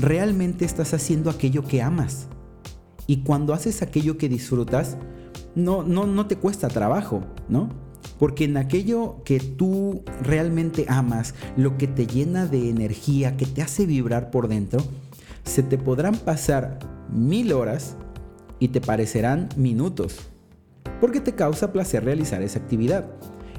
realmente 0.00 0.64
estás 0.64 0.94
haciendo 0.94 1.30
aquello 1.30 1.62
que 1.62 1.80
amas. 1.80 2.26
Y 3.06 3.18
cuando 3.18 3.54
haces 3.54 3.82
aquello 3.82 4.18
que 4.18 4.28
disfrutas, 4.28 4.96
no, 5.54 5.82
no, 5.82 6.06
no 6.06 6.26
te 6.26 6.36
cuesta 6.36 6.68
trabajo, 6.68 7.22
¿no? 7.48 7.68
Porque 8.18 8.44
en 8.44 8.56
aquello 8.56 9.22
que 9.24 9.40
tú 9.40 10.02
realmente 10.22 10.86
amas, 10.88 11.34
lo 11.56 11.76
que 11.78 11.86
te 11.86 12.06
llena 12.06 12.46
de 12.46 12.68
energía, 12.68 13.36
que 13.36 13.46
te 13.46 13.62
hace 13.62 13.86
vibrar 13.86 14.30
por 14.30 14.48
dentro, 14.48 14.80
se 15.44 15.62
te 15.62 15.78
podrán 15.78 16.16
pasar 16.16 16.78
mil 17.10 17.52
horas 17.52 17.96
y 18.58 18.68
te 18.68 18.80
parecerán 18.80 19.48
minutos. 19.56 20.18
Porque 21.00 21.20
te 21.20 21.34
causa 21.34 21.72
placer 21.72 22.04
realizar 22.04 22.42
esa 22.42 22.58
actividad. 22.58 23.06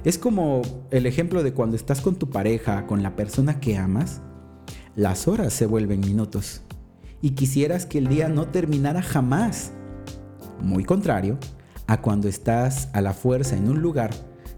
Es 0.03 0.17
como 0.17 0.61
el 0.91 1.05
ejemplo 1.05 1.43
de 1.43 1.53
cuando 1.53 1.75
estás 1.75 2.01
con 2.01 2.15
tu 2.15 2.29
pareja, 2.29 2.85
con 2.85 3.03
la 3.03 3.15
persona 3.15 3.59
que 3.59 3.77
amas, 3.77 4.21
las 4.95 5.27
horas 5.27 5.53
se 5.53 5.65
vuelven 5.65 6.01
minutos. 6.01 6.61
Y 7.21 7.31
quisieras 7.31 7.85
que 7.85 7.97
el 7.97 8.07
día 8.07 8.29
no 8.29 8.47
terminara 8.47 9.01
jamás. 9.01 9.71
Muy 10.61 10.83
contrario, 10.83 11.37
a 11.89 12.01
cuando 12.01 12.27
estás 12.27 12.87
a 12.93 13.01
la 13.01 13.13
fuerza 13.13 13.57
en 13.57 13.67
un 13.67 13.81
lugar 13.81 14.11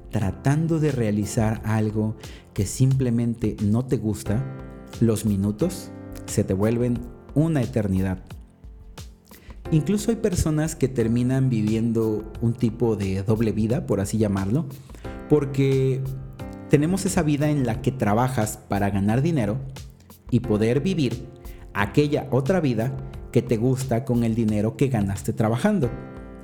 tratando 0.10 0.82
de 0.82 0.92
realizar 0.92 1.62
algo 1.64 2.18
que 2.54 2.66
simplemente 2.66 3.56
no 3.64 3.86
te 3.86 3.96
gusta, 3.96 4.44
los 5.00 5.24
minutos 5.26 5.92
se 6.26 6.44
te 6.44 6.54
vuelven 6.54 7.00
una 7.34 7.62
eternidad. 7.62 8.22
Incluso 9.72 10.12
hay 10.12 10.18
personas 10.18 10.76
que 10.76 10.90
terminan 10.90 11.50
viviendo 11.50 12.30
un 12.42 12.54
tipo 12.54 12.98
de 12.98 13.24
doble 13.24 13.54
vida, 13.54 13.86
por 13.86 14.02
así 14.02 14.18
llamarlo, 14.18 14.66
porque 15.30 16.04
tenemos 16.70 17.06
esa 17.06 17.24
vida 17.24 17.50
en 17.50 17.66
la 17.66 17.82
que 17.82 17.94
trabajas 17.94 18.58
para 18.58 18.90
ganar 18.90 19.22
dinero 19.22 19.58
y 20.32 20.42
poder 20.42 20.82
vivir 20.82 21.30
aquella 21.74 22.28
otra 22.30 22.60
vida 22.60 22.94
que 23.32 23.42
te 23.42 23.56
gusta 23.56 24.04
con 24.04 24.26
el 24.26 24.36
dinero 24.36 24.76
que 24.76 24.90
ganaste 24.90 25.32
trabajando. 25.32 25.90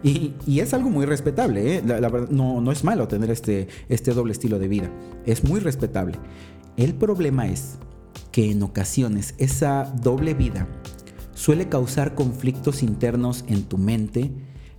Y, 0.04 0.60
es 0.60 0.74
algo 0.74 0.90
muy 0.90 1.06
respetable, 1.06 1.78
¿eh? 1.78 1.84
no, 2.30 2.72
es 2.72 2.84
malo 2.84 3.08
tener 3.08 3.32
este, 3.32 3.68
este 3.90 4.14
doble 4.14 4.32
estilo 4.32 4.60
de 4.60 4.68
vida, 4.68 4.92
es 5.26 5.44
muy 5.44 5.60
respetable. 5.60 6.20
El 6.78 6.94
problema 6.94 7.48
es 7.48 7.78
que 8.32 8.52
en 8.52 8.62
ocasiones 8.62 9.34
esa 9.40 9.92
doble 10.02 10.36
vida 10.36 10.68
suele 11.34 11.68
causar 11.70 12.14
conflictos 12.14 12.84
internos 12.84 13.44
en 13.48 13.64
tu 13.64 13.78
mente 13.78 14.32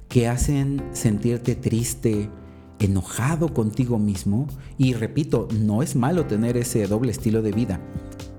que 0.09 0.29
hacen 0.29 0.83
sentirte 0.93 1.55
triste, 1.55 2.31
enojado 2.79 3.53
contigo 3.53 3.99
mismo. 3.99 4.47
Y 4.79 4.95
repito, 4.95 5.49
no 5.59 5.83
es 5.83 5.97
malo 5.97 6.27
tener 6.27 6.57
ese 6.57 6.87
doble 6.87 7.11
estilo 7.11 7.43
de 7.43 7.53
vida, 7.53 7.81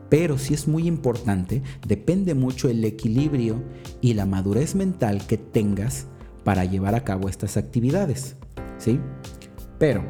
pero 0.10 0.38
sí 0.38 0.54
es 0.54 0.68
muy 0.68 0.88
importante, 0.88 1.62
depende 1.88 2.34
mucho 2.34 2.70
el 2.70 2.84
equilibrio 2.84 3.64
y 4.02 4.14
la 4.14 4.26
madurez 4.26 4.76
mental 4.76 5.26
que 5.28 5.38
tengas 5.38 6.08
para 6.50 6.65
llevar 6.65 6.96
a 6.96 7.03
cabo 7.03 7.29
estas 7.29 7.58
actividades. 7.58 8.36
¿Sí? 8.79 9.00
Pero 9.77 10.03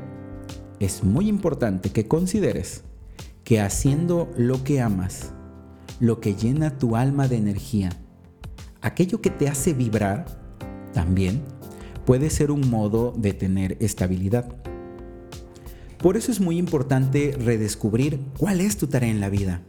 es 0.79 1.03
muy 1.03 1.27
importante 1.27 1.89
que 1.89 2.07
consideres 2.07 2.85
que 3.43 3.59
haciendo 3.59 4.31
lo 4.37 4.63
que 4.63 4.79
amas, 4.79 5.33
lo 5.99 6.21
que 6.21 6.35
llena 6.35 6.77
tu 6.77 6.95
alma 6.95 7.27
de 7.27 7.35
energía, 7.35 7.89
aquello 8.79 9.19
que 9.19 9.31
te 9.31 9.49
hace 9.49 9.73
vibrar, 9.73 10.27
también 10.93 11.41
puede 12.05 12.29
ser 12.29 12.51
un 12.51 12.69
modo 12.69 13.13
de 13.17 13.33
tener 13.33 13.75
estabilidad. 13.81 14.47
Por 15.97 16.15
eso 16.15 16.31
es 16.31 16.39
muy 16.39 16.57
importante 16.57 17.35
redescubrir 17.37 18.17
cuál 18.37 18.61
es 18.61 18.77
tu 18.77 18.87
tarea 18.87 19.11
en 19.11 19.19
la 19.19 19.27
vida. 19.27 19.61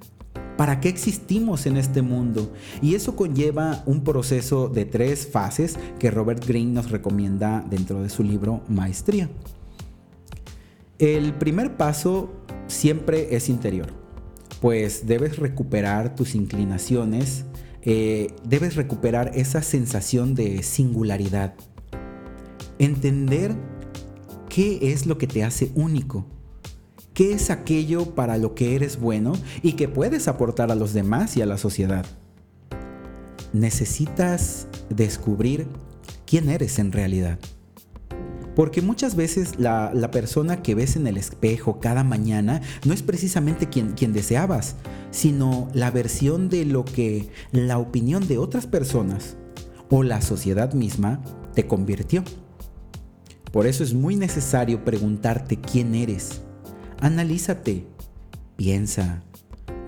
¿Para 0.60 0.78
qué 0.78 0.90
existimos 0.90 1.64
en 1.64 1.78
este 1.78 2.02
mundo? 2.02 2.52
Y 2.82 2.94
eso 2.94 3.16
conlleva 3.16 3.82
un 3.86 4.04
proceso 4.04 4.68
de 4.68 4.84
tres 4.84 5.26
fases 5.26 5.78
que 5.98 6.10
Robert 6.10 6.46
Greene 6.46 6.72
nos 6.72 6.90
recomienda 6.90 7.64
dentro 7.70 8.02
de 8.02 8.10
su 8.10 8.22
libro 8.22 8.60
Maestría. 8.68 9.30
El 10.98 11.32
primer 11.32 11.78
paso 11.78 12.30
siempre 12.66 13.34
es 13.34 13.48
interior, 13.48 13.86
pues 14.60 15.06
debes 15.06 15.38
recuperar 15.38 16.14
tus 16.14 16.34
inclinaciones, 16.34 17.46
eh, 17.80 18.26
debes 18.44 18.76
recuperar 18.76 19.30
esa 19.34 19.62
sensación 19.62 20.34
de 20.34 20.62
singularidad, 20.62 21.54
entender 22.78 23.56
qué 24.50 24.92
es 24.92 25.06
lo 25.06 25.16
que 25.16 25.26
te 25.26 25.42
hace 25.42 25.72
único 25.74 26.26
qué 27.14 27.32
es 27.32 27.50
aquello 27.50 28.14
para 28.14 28.38
lo 28.38 28.54
que 28.54 28.74
eres 28.74 28.98
bueno 28.98 29.32
y 29.62 29.72
que 29.72 29.88
puedes 29.88 30.28
aportar 30.28 30.70
a 30.70 30.74
los 30.74 30.92
demás 30.92 31.36
y 31.36 31.42
a 31.42 31.46
la 31.46 31.58
sociedad. 31.58 32.06
Necesitas 33.52 34.68
descubrir 34.88 35.66
quién 36.26 36.48
eres 36.50 36.78
en 36.78 36.92
realidad. 36.92 37.38
Porque 38.54 38.82
muchas 38.82 39.16
veces 39.16 39.58
la, 39.58 40.10
persona 40.10 40.62
que 40.62 40.74
ves 40.74 40.96
en 40.96 41.06
el 41.06 41.16
espejo 41.16 41.80
cada 41.80 42.04
mañana 42.04 42.60
no 42.84 42.92
es 42.92 43.02
precisamente 43.02 43.68
quien, 43.68 43.92
quien 43.92 44.12
deseabas, 44.12 44.76
sino 45.10 45.68
la 45.72 45.90
versión 45.90 46.48
de 46.48 46.64
lo 46.64 46.84
que 46.84 47.30
la 47.52 47.78
opinión 47.78 48.26
de 48.28 48.38
otras 48.38 48.66
personas 48.66 49.36
o 49.88 50.02
la 50.02 50.20
sociedad 50.20 50.74
misma 50.74 51.20
te 51.54 51.66
convirtió. 51.66 52.22
Por 53.52 53.66
eso 53.66 53.82
es 53.82 53.94
muy 53.94 54.14
necesario 54.14 54.84
preguntarte 54.84 55.56
quién 55.56 55.94
eres 55.94 56.42
Analízate, 57.02 57.86
piensa, 58.56 59.22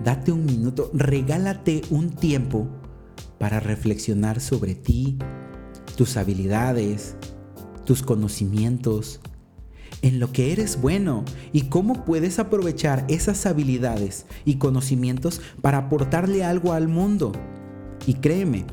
date 0.03 0.31
un 0.31 0.45
minuto, 0.45 0.89
regálate 0.95 1.83
un 1.91 2.09
tiempo 2.09 2.67
para 3.37 3.59
reflexionar 3.59 4.41
sobre 4.41 4.73
ti, 4.73 5.19
tus 5.95 6.17
habilidades, 6.17 7.15
tus 7.85 8.01
conocimientos, 8.01 9.19
en 10.01 10.19
lo 10.19 10.31
que 10.31 10.53
eres 10.53 10.81
bueno 10.81 11.23
y 11.51 11.69
cómo 11.69 12.03
puedes 12.03 12.39
aprovechar 12.39 13.05
esas 13.09 13.45
habilidades 13.45 14.25
y 14.43 14.55
conocimientos 14.55 15.39
para 15.61 15.77
aportarle 15.77 16.43
algo 16.43 16.73
al 16.73 16.87
mundo. 16.87 17.31
Y 18.07 18.15
créeme, 18.15 18.65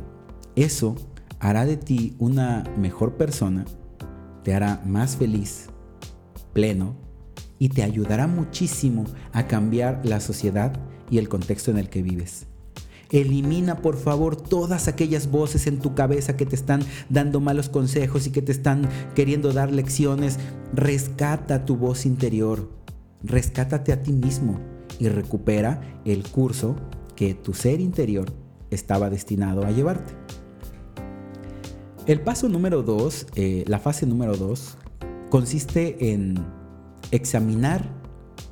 eso 0.57 0.97
hará 1.41 1.67
de 1.67 1.77
ti 1.77 2.17
una 2.19 2.65
mejor 2.79 3.19
persona, 3.19 3.67
te 4.45 4.55
hará 4.55 4.81
más 4.87 5.19
feliz, 5.19 5.67
pleno 6.55 7.10
y 7.61 7.69
te 7.69 7.85
ayudará 7.85 8.27
muchísimo 8.27 9.05
a 9.33 9.47
cambiar 9.47 10.01
la 10.03 10.19
sociedad 10.19 10.73
y 11.11 11.19
el 11.19 11.29
contexto 11.29 11.71
en 11.71 11.79
el 11.79 11.91
que 11.91 12.03
vives. 12.03 12.47
Elimina 13.11 13.83
por 13.83 13.97
favor 13.97 14.35
todas 14.35 14.89
aquellas 14.89 15.31
voces 15.31 15.67
en 15.67 15.79
tu 15.79 15.95
cabeza 15.95 16.37
que 16.37 16.47
te 16.47 16.57
están 16.57 16.81
dando 17.11 17.41
malos 17.41 17.69
consejos 17.69 18.27
y 18.27 18.31
que 18.31 18.41
te 18.41 18.53
están 18.53 18.89
queriendo 19.15 19.53
dar 19.53 19.71
lecciones. 19.73 20.39
Rescata 20.73 21.65
tu 21.67 21.77
voz 21.77 22.07
interior. 22.07 22.71
Rescátate 23.23 23.93
a 23.93 24.03
ti 24.03 24.13
mismo 24.13 24.59
y 24.99 25.09
recupera 25.09 26.01
el 26.05 26.27
curso 26.29 26.77
que 27.15 27.35
tu 27.35 27.53
ser 27.53 27.81
interior 27.81 28.33
estaba 28.71 29.11
destinado 29.11 29.67
a 29.67 29.71
llevarte. 29.71 30.15
El 32.07 32.23
paso 32.23 32.49
número 32.49 32.83
dos, 32.83 33.27
eh, 33.35 33.65
la 33.67 33.79
fase 33.79 34.07
número 34.07 34.37
dos, 34.37 34.79
consiste 35.29 36.13
en 36.13 36.43
examinar 37.11 38.01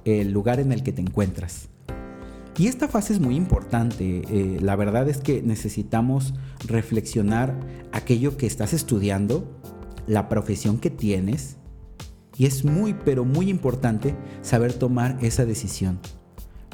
el 0.04 0.32
lugar 0.32 0.60
en 0.60 0.72
el 0.72 0.82
que 0.82 0.92
te 0.92 1.00
encuentras. 1.00 1.68
Y 2.58 2.66
esta 2.66 2.88
fase 2.88 3.12
es 3.12 3.20
muy 3.20 3.36
importante. 3.36 4.22
Eh, 4.28 4.58
la 4.60 4.74
verdad 4.74 5.08
es 5.08 5.18
que 5.18 5.42
necesitamos 5.42 6.34
reflexionar 6.66 7.54
aquello 7.92 8.36
que 8.36 8.46
estás 8.46 8.72
estudiando, 8.72 9.48
la 10.08 10.28
profesión 10.28 10.78
que 10.78 10.90
tienes. 10.90 11.56
Y 12.36 12.46
es 12.46 12.64
muy, 12.64 12.94
pero 12.94 13.24
muy 13.24 13.48
importante 13.48 14.16
saber 14.42 14.72
tomar 14.72 15.18
esa 15.22 15.44
decisión. 15.44 16.00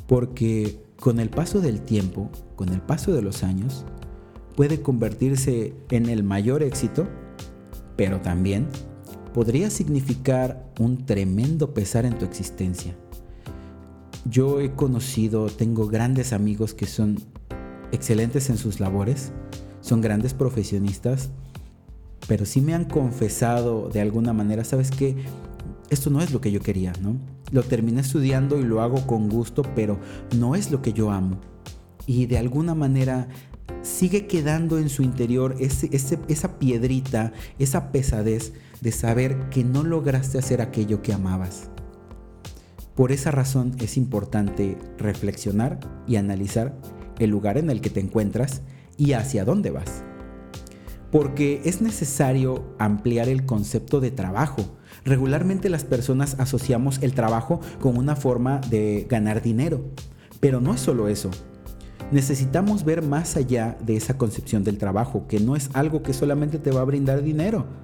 Porque 0.06 0.82
con 0.98 1.20
el 1.20 1.28
paso 1.28 1.60
del 1.60 1.82
tiempo, 1.82 2.30
con 2.56 2.70
el 2.70 2.80
paso 2.80 3.12
de 3.12 3.20
los 3.20 3.42
años, 3.42 3.84
puede 4.56 4.80
convertirse 4.80 5.74
en 5.90 6.08
el 6.08 6.22
mayor 6.22 6.62
éxito, 6.62 7.06
pero 7.96 8.22
también 8.22 8.68
podría 9.34 9.68
significar 9.68 10.64
un 10.78 11.04
tremendo 11.04 11.74
pesar 11.74 12.06
en 12.06 12.16
tu 12.16 12.24
existencia. 12.24 12.94
Yo 14.24 14.60
he 14.60 14.74
conocido, 14.74 15.46
tengo 15.46 15.88
grandes 15.88 16.32
amigos 16.32 16.72
que 16.72 16.86
son 16.86 17.18
excelentes 17.90 18.48
en 18.48 18.56
sus 18.56 18.78
labores, 18.78 19.32
son 19.80 20.00
grandes 20.00 20.34
profesionistas, 20.34 21.30
pero 22.28 22.46
sí 22.46 22.60
me 22.60 22.74
han 22.74 22.84
confesado 22.84 23.90
de 23.90 24.00
alguna 24.00 24.32
manera, 24.32 24.64
¿sabes 24.64 24.92
qué? 24.92 25.16
Esto 25.90 26.10
no 26.10 26.20
es 26.22 26.32
lo 26.32 26.40
que 26.40 26.52
yo 26.52 26.60
quería, 26.60 26.92
¿no? 27.02 27.16
Lo 27.50 27.64
terminé 27.64 28.02
estudiando 28.02 28.58
y 28.58 28.62
lo 28.62 28.82
hago 28.82 29.04
con 29.06 29.28
gusto, 29.28 29.62
pero 29.74 29.98
no 30.38 30.54
es 30.54 30.70
lo 30.70 30.80
que 30.80 30.92
yo 30.92 31.10
amo. 31.10 31.40
Y 32.06 32.26
de 32.26 32.38
alguna 32.38 32.74
manera 32.74 33.28
sigue 33.82 34.26
quedando 34.26 34.78
en 34.78 34.88
su 34.88 35.02
interior 35.02 35.56
esa 35.58 36.58
piedrita, 36.58 37.32
esa 37.58 37.90
pesadez 37.90 38.52
de 38.84 38.92
saber 38.92 39.48
que 39.48 39.64
no 39.64 39.82
lograste 39.82 40.38
hacer 40.38 40.60
aquello 40.60 41.00
que 41.00 41.14
amabas. 41.14 41.70
Por 42.94 43.12
esa 43.12 43.30
razón 43.30 43.74
es 43.80 43.96
importante 43.96 44.76
reflexionar 44.98 45.80
y 46.06 46.16
analizar 46.16 46.76
el 47.18 47.30
lugar 47.30 47.56
en 47.56 47.70
el 47.70 47.80
que 47.80 47.88
te 47.88 48.00
encuentras 48.00 48.60
y 48.98 49.14
hacia 49.14 49.46
dónde 49.46 49.70
vas. 49.70 50.04
Porque 51.10 51.62
es 51.64 51.80
necesario 51.80 52.76
ampliar 52.78 53.30
el 53.30 53.46
concepto 53.46 54.00
de 54.00 54.10
trabajo. 54.10 54.76
Regularmente 55.04 55.70
las 55.70 55.84
personas 55.84 56.36
asociamos 56.38 57.02
el 57.02 57.14
trabajo 57.14 57.60
con 57.80 57.96
una 57.96 58.16
forma 58.16 58.60
de 58.68 59.06
ganar 59.08 59.40
dinero. 59.40 59.82
Pero 60.40 60.60
no 60.60 60.74
es 60.74 60.80
solo 60.80 61.08
eso. 61.08 61.30
Necesitamos 62.12 62.84
ver 62.84 63.00
más 63.00 63.36
allá 63.36 63.78
de 63.80 63.96
esa 63.96 64.18
concepción 64.18 64.62
del 64.62 64.76
trabajo, 64.76 65.26
que 65.26 65.40
no 65.40 65.56
es 65.56 65.70
algo 65.72 66.02
que 66.02 66.12
solamente 66.12 66.58
te 66.58 66.70
va 66.70 66.82
a 66.82 66.84
brindar 66.84 67.22
dinero. 67.22 67.83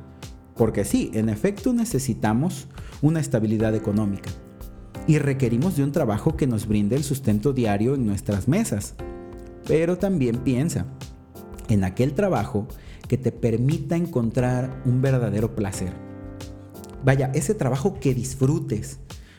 Porque 0.60 0.84
sí, 0.84 1.10
en 1.14 1.30
efecto 1.30 1.72
necesitamos 1.72 2.68
una 3.00 3.18
estabilidad 3.18 3.74
económica 3.74 4.28
y 5.06 5.16
requerimos 5.16 5.74
de 5.78 5.84
un 5.84 5.90
trabajo 5.90 6.36
que 6.36 6.46
nos 6.46 6.68
brinde 6.68 6.96
el 6.96 7.02
sustento 7.02 7.54
diario 7.54 7.94
en 7.94 8.04
nuestras 8.04 8.46
mesas. 8.46 8.94
Pero 9.66 9.96
también 9.96 10.40
piensa 10.44 10.84
en 11.70 11.82
aquel 11.82 12.12
trabajo 12.12 12.68
que 13.08 13.16
te 13.16 13.32
permita 13.32 13.96
encontrar 13.96 14.82
un 14.84 15.00
verdadero 15.00 15.56
placer. 15.56 15.94
Vaya, 17.06 17.30
ese 17.32 17.54
trabajo 17.54 17.98
que 17.98 18.12
disfrutes. 18.12 18.98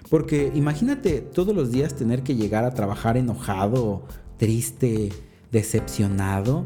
Porque 0.10 0.52
imagínate 0.56 1.22
todos 1.22 1.56
los 1.56 1.72
días 1.72 1.96
tener 1.96 2.24
que 2.24 2.34
llegar 2.34 2.64
a 2.64 2.74
trabajar 2.74 3.16
enojado, 3.16 4.08
triste, 4.38 5.10
decepcionado. 5.52 6.66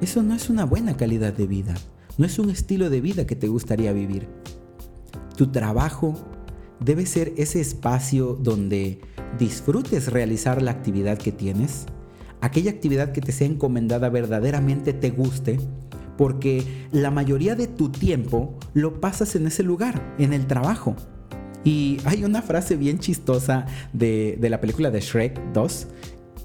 Eso 0.00 0.22
no 0.22 0.36
es 0.36 0.50
una 0.50 0.66
buena 0.66 0.96
calidad 0.96 1.32
de 1.32 1.48
vida. 1.48 1.74
No 2.18 2.26
es 2.26 2.38
un 2.38 2.50
estilo 2.50 2.90
de 2.90 3.00
vida 3.00 3.26
que 3.26 3.36
te 3.36 3.48
gustaría 3.48 3.92
vivir. 3.92 4.28
Tu 5.36 5.50
trabajo 5.50 6.14
debe 6.78 7.06
ser 7.06 7.32
ese 7.36 7.60
espacio 7.60 8.38
donde 8.40 9.00
disfrutes 9.38 10.12
realizar 10.12 10.60
la 10.60 10.72
actividad 10.72 11.16
que 11.16 11.32
tienes, 11.32 11.86
aquella 12.40 12.70
actividad 12.70 13.12
que 13.12 13.22
te 13.22 13.32
sea 13.32 13.46
encomendada 13.46 14.10
verdaderamente 14.10 14.92
te 14.92 15.10
guste, 15.10 15.58
porque 16.18 16.64
la 16.92 17.10
mayoría 17.10 17.54
de 17.54 17.66
tu 17.66 17.88
tiempo 17.88 18.58
lo 18.74 19.00
pasas 19.00 19.34
en 19.34 19.46
ese 19.46 19.62
lugar, 19.62 20.14
en 20.18 20.34
el 20.34 20.46
trabajo. 20.46 20.94
Y 21.64 21.98
hay 22.04 22.24
una 22.24 22.42
frase 22.42 22.76
bien 22.76 22.98
chistosa 22.98 23.66
de, 23.92 24.36
de 24.38 24.50
la 24.50 24.60
película 24.60 24.90
de 24.90 25.00
Shrek 25.00 25.40
2 25.52 25.86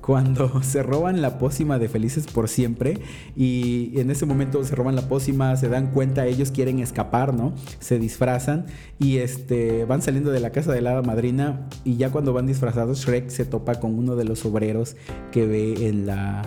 cuando 0.08 0.63
se 0.63 0.84
roban 0.84 1.22
la 1.22 1.38
pócima 1.38 1.78
de 1.80 1.89
Felices 1.89 2.28
por 2.28 2.48
Siempre 2.48 3.00
y 3.36 3.91
en 4.00 4.10
ese 4.10 4.26
momento 4.26 4.63
se 4.63 4.74
roban 4.74 4.96
la 4.96 5.10
pócima, 5.10 5.54
se 5.58 5.67
dan 5.67 5.91
cuenta, 5.91 6.26
ellos 6.26 6.50
quieren 6.52 6.80
escapar, 6.80 7.34
¿no? 7.34 7.54
Se 7.80 8.00
disfrazan 8.00 8.67
y 9.00 9.17
este, 9.17 9.84
van 9.84 10.02
saliendo 10.02 10.32
de 10.32 10.39
la 10.39 10.52
casa 10.52 10.72
de 10.72 10.80
la 10.80 11.02
madrina 11.02 11.67
y 11.84 11.98
ya 11.98 12.10
cuando 12.10 12.32
van 12.32 12.48
disfrazados 12.48 13.02
Shrek 13.02 13.28
se 13.28 13.43
topa 13.43 13.82
con 13.82 14.00
uno 14.00 14.15
de 14.15 14.24
los 14.24 14.46
obreros 14.46 14.96
que 15.34 15.46
ve 15.46 15.89
en 15.89 16.06
la, 16.06 16.41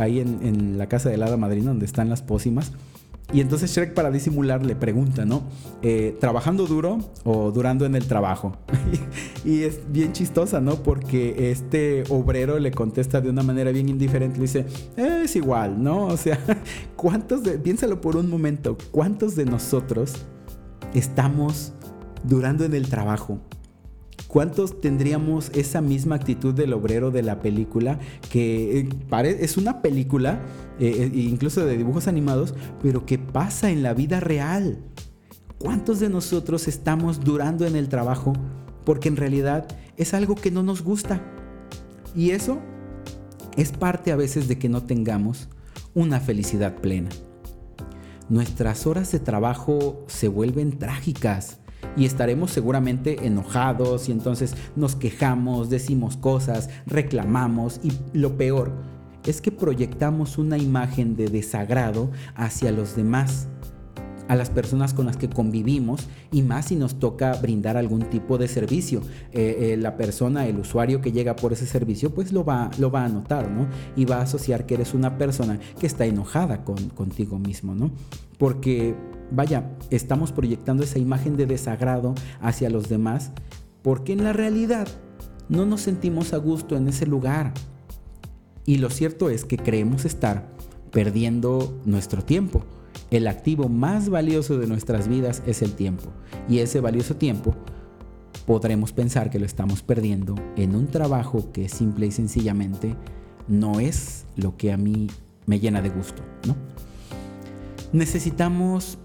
ahí 0.00 0.20
en, 0.20 0.38
en 0.42 0.78
la 0.78 0.86
casa 0.86 1.10
de 1.10 1.18
la 1.18 1.36
madrina 1.36 1.68
donde 1.68 1.84
están 1.84 2.08
las 2.08 2.22
pócimas 2.22 2.72
y 3.30 3.42
entonces 3.42 3.70
Shrek 3.70 3.92
para 3.92 4.10
disimular 4.10 4.64
le 4.64 4.74
pregunta, 4.74 5.26
¿no? 5.26 5.42
Eh, 5.82 6.16
¿Trabajando 6.18 6.66
duro 6.66 6.98
o 7.24 7.50
durando 7.50 7.84
en 7.84 7.94
el 7.94 8.06
trabajo? 8.06 8.56
y 9.44 9.64
es 9.64 9.80
bien 9.90 10.12
chistosa, 10.12 10.62
¿no? 10.62 10.82
Porque 10.82 11.50
este 11.50 12.04
obrero 12.08 12.58
le 12.58 12.70
contesta 12.70 13.20
de 13.20 13.28
una 13.28 13.42
manera 13.42 13.70
bien 13.70 13.90
indiferente, 13.90 14.36
le 14.36 14.42
dice, 14.42 14.66
es 14.96 15.36
igual, 15.36 15.82
¿no? 15.82 16.06
O 16.06 16.16
sea, 16.16 16.38
¿cuántos 16.96 17.42
de, 17.42 17.58
piénsalo 17.58 18.00
por 18.00 18.16
un 18.16 18.30
momento, 18.30 18.78
¿cuántos 18.90 19.36
de 19.36 19.44
nosotros 19.44 20.14
estamos 20.94 21.74
durando 22.24 22.64
en 22.64 22.72
el 22.72 22.88
trabajo? 22.88 23.40
¿Cuántos 24.28 24.82
tendríamos 24.82 25.50
esa 25.54 25.80
misma 25.80 26.16
actitud 26.16 26.52
del 26.54 26.74
obrero 26.74 27.10
de 27.10 27.22
la 27.22 27.40
película? 27.40 27.98
Que 28.30 28.80
eh, 28.80 29.38
es 29.40 29.56
una 29.56 29.80
película, 29.80 30.42
eh, 30.78 31.10
eh, 31.14 31.18
incluso 31.18 31.64
de 31.64 31.78
dibujos 31.78 32.08
animados, 32.08 32.54
pero 32.82 33.06
que 33.06 33.18
pasa 33.18 33.70
en 33.70 33.82
la 33.82 33.94
vida 33.94 34.20
real. 34.20 34.80
¿Cuántos 35.56 35.98
de 35.98 36.10
nosotros 36.10 36.68
estamos 36.68 37.20
durando 37.20 37.66
en 37.66 37.74
el 37.74 37.88
trabajo 37.88 38.34
porque 38.84 39.08
en 39.08 39.16
realidad 39.16 39.66
es 39.96 40.12
algo 40.12 40.34
que 40.34 40.50
no 40.50 40.62
nos 40.62 40.82
gusta? 40.82 41.22
Y 42.14 42.32
eso 42.32 42.58
es 43.56 43.72
parte 43.72 44.12
a 44.12 44.16
veces 44.16 44.46
de 44.46 44.58
que 44.58 44.68
no 44.68 44.82
tengamos 44.82 45.48
una 45.94 46.20
felicidad 46.20 46.76
plena. 46.76 47.08
Nuestras 48.28 48.86
horas 48.86 49.10
de 49.10 49.20
trabajo 49.20 50.04
se 50.06 50.28
vuelven 50.28 50.78
trágicas 50.78 51.60
y 51.96 52.04
estaremos 52.04 52.50
seguramente 52.50 53.26
enojados 53.26 54.08
y 54.08 54.12
entonces 54.12 54.54
nos 54.76 54.96
quejamos, 54.96 55.70
decimos 55.70 56.16
cosas, 56.16 56.70
reclamamos 56.86 57.80
y 57.82 57.92
lo 58.12 58.36
peor 58.36 58.72
es 59.24 59.40
que 59.40 59.52
proyectamos 59.52 60.38
una 60.38 60.58
imagen 60.58 61.16
de 61.16 61.28
desagrado 61.28 62.10
hacia 62.34 62.72
los 62.72 62.96
demás 62.96 63.48
a 64.28 64.36
las 64.36 64.50
personas 64.50 64.94
con 64.94 65.06
las 65.06 65.16
que 65.16 65.28
convivimos 65.28 66.06
y 66.30 66.42
más 66.42 66.66
si 66.66 66.76
nos 66.76 66.98
toca 66.98 67.32
brindar 67.40 67.76
algún 67.76 68.02
tipo 68.10 68.38
de 68.38 68.46
servicio. 68.46 69.00
Eh, 69.32 69.72
eh, 69.72 69.76
la 69.78 69.96
persona, 69.96 70.46
el 70.46 70.58
usuario 70.58 71.00
que 71.00 71.12
llega 71.12 71.34
por 71.34 71.52
ese 71.52 71.66
servicio, 71.66 72.14
pues 72.14 72.32
lo 72.32 72.44
va, 72.44 72.70
lo 72.78 72.90
va 72.90 73.04
a 73.04 73.08
notar, 73.08 73.50
¿no? 73.50 73.66
Y 73.96 74.04
va 74.04 74.18
a 74.18 74.22
asociar 74.22 74.66
que 74.66 74.74
eres 74.74 74.94
una 74.94 75.16
persona 75.16 75.58
que 75.80 75.86
está 75.86 76.04
enojada 76.04 76.62
con, 76.62 76.90
contigo 76.90 77.38
mismo, 77.38 77.74
¿no? 77.74 77.90
Porque, 78.36 78.94
vaya, 79.30 79.70
estamos 79.90 80.32
proyectando 80.32 80.84
esa 80.84 80.98
imagen 80.98 81.36
de 81.36 81.46
desagrado 81.46 82.14
hacia 82.40 82.70
los 82.70 82.88
demás 82.88 83.30
porque 83.82 84.12
en 84.12 84.24
la 84.24 84.32
realidad 84.32 84.88
no 85.48 85.64
nos 85.66 85.82
sentimos 85.82 86.32
a 86.32 86.36
gusto 86.36 86.76
en 86.76 86.88
ese 86.88 87.06
lugar. 87.06 87.54
Y 88.66 88.78
lo 88.78 88.90
cierto 88.90 89.30
es 89.30 89.44
que 89.44 89.56
creemos 89.56 90.04
estar 90.04 90.46
perdiendo 90.90 91.80
nuestro 91.84 92.22
tiempo 92.22 92.64
El 93.10 93.26
activo 93.26 93.68
más 93.68 94.10
valioso 94.10 94.58
de 94.58 94.66
nuestras 94.66 95.08
vidas 95.08 95.42
es 95.46 95.62
el 95.62 95.72
tiempo. 95.72 96.10
Y 96.48 96.58
ese 96.58 96.80
valioso 96.80 97.16
tiempo 97.16 97.54
podremos 98.46 98.92
pensar 98.92 99.30
que 99.30 99.38
lo 99.38 99.46
estamos 99.46 99.82
perdiendo 99.82 100.34
en 100.56 100.74
un 100.74 100.88
trabajo 100.88 101.50
que 101.52 101.68
simple 101.70 102.06
y 102.06 102.10
sencillamente 102.10 102.94
no 103.46 103.80
es 103.80 104.26
lo 104.36 104.58
que 104.58 104.72
a 104.72 104.76
mí 104.76 105.06
me 105.46 105.58
llena 105.58 105.80
de 105.80 105.88
gusto, 105.88 106.22
¿no? 106.46 106.54
Necesitamos 107.92 108.98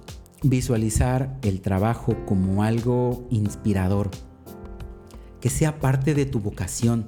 visualizar 0.44 1.38
el 1.42 1.62
trabajo 1.62 2.16
como 2.26 2.64
algo 2.64 3.28
inspirador, 3.30 4.12
que 5.40 5.50
sea 5.50 5.80
parte 5.80 6.14
de 6.14 6.26
tu 6.26 6.40
vocación, 6.40 7.08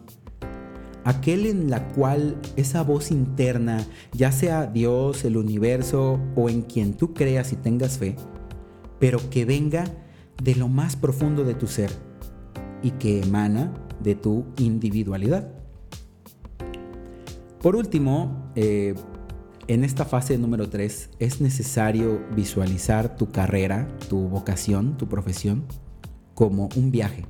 aquel 1.04 1.46
en 1.46 1.70
la 1.70 1.88
cual 1.90 2.38
esa 2.56 2.82
voz 2.82 3.12
interna, 3.12 3.86
ya 4.14 4.32
sea 4.32 4.66
Dios, 4.66 5.26
el 5.26 5.38
universo 5.38 6.20
o 6.36 6.50
en 6.50 6.62
quien 6.62 6.94
tú 6.94 7.14
creas 7.14 7.52
y 7.54 7.58
tengas 7.58 7.98
fe, 7.98 8.16
pero 9.00 9.30
que 9.30 9.46
venga 9.46 9.84
de 10.42 10.56
lo 10.56 10.68
más 10.68 10.96
profundo 10.96 11.44
de 11.44 11.54
tu 11.54 11.68
ser 11.68 11.92
y 12.82 12.92
que 12.92 13.22
emana 13.22 13.74
de 14.02 14.16
tu 14.16 14.46
individualidad. 14.58 15.52
Por 17.62 17.76
último, 17.76 18.52
eh, 18.56 18.96
en 19.68 19.84
esta 19.84 20.06
fase 20.06 20.38
número 20.38 20.70
3 20.70 21.10
es 21.20 21.42
necesario 21.42 22.22
visualizar 22.36 23.16
tu 23.16 23.32
carrera, 23.32 23.88
tu 24.10 24.28
vocación, 24.28 24.98
tu 24.98 25.08
profesión 25.08 25.66
como 26.34 26.70
un 26.76 26.92
viaje 26.92 27.26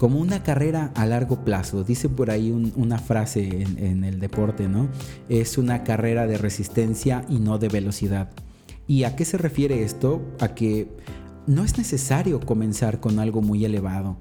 como 0.00 0.18
una 0.18 0.42
carrera 0.42 0.92
a 0.94 1.04
largo 1.04 1.44
plazo. 1.44 1.84
Dice 1.84 2.08
por 2.08 2.30
ahí 2.30 2.50
una 2.50 2.98
frase 2.98 3.66
en, 3.76 4.02
el 4.02 4.18
deporte, 4.18 4.66
¿no? 4.66 4.88
Es 5.28 5.58
una 5.58 5.84
carrera 5.84 6.26
de 6.26 6.38
resistencia 6.38 7.26
y 7.28 7.38
no 7.38 7.58
de 7.58 7.68
velocidad. 7.68 8.30
¿Y 8.86 9.04
a 9.04 9.14
qué 9.14 9.26
se 9.26 9.36
refiere 9.36 9.82
esto? 9.82 10.22
A 10.40 10.54
que 10.54 10.88
no 11.46 11.64
es 11.64 11.76
necesario 11.76 12.40
comenzar 12.40 12.98
con 12.98 13.18
algo 13.18 13.42
muy 13.42 13.62
elevado, 13.66 14.16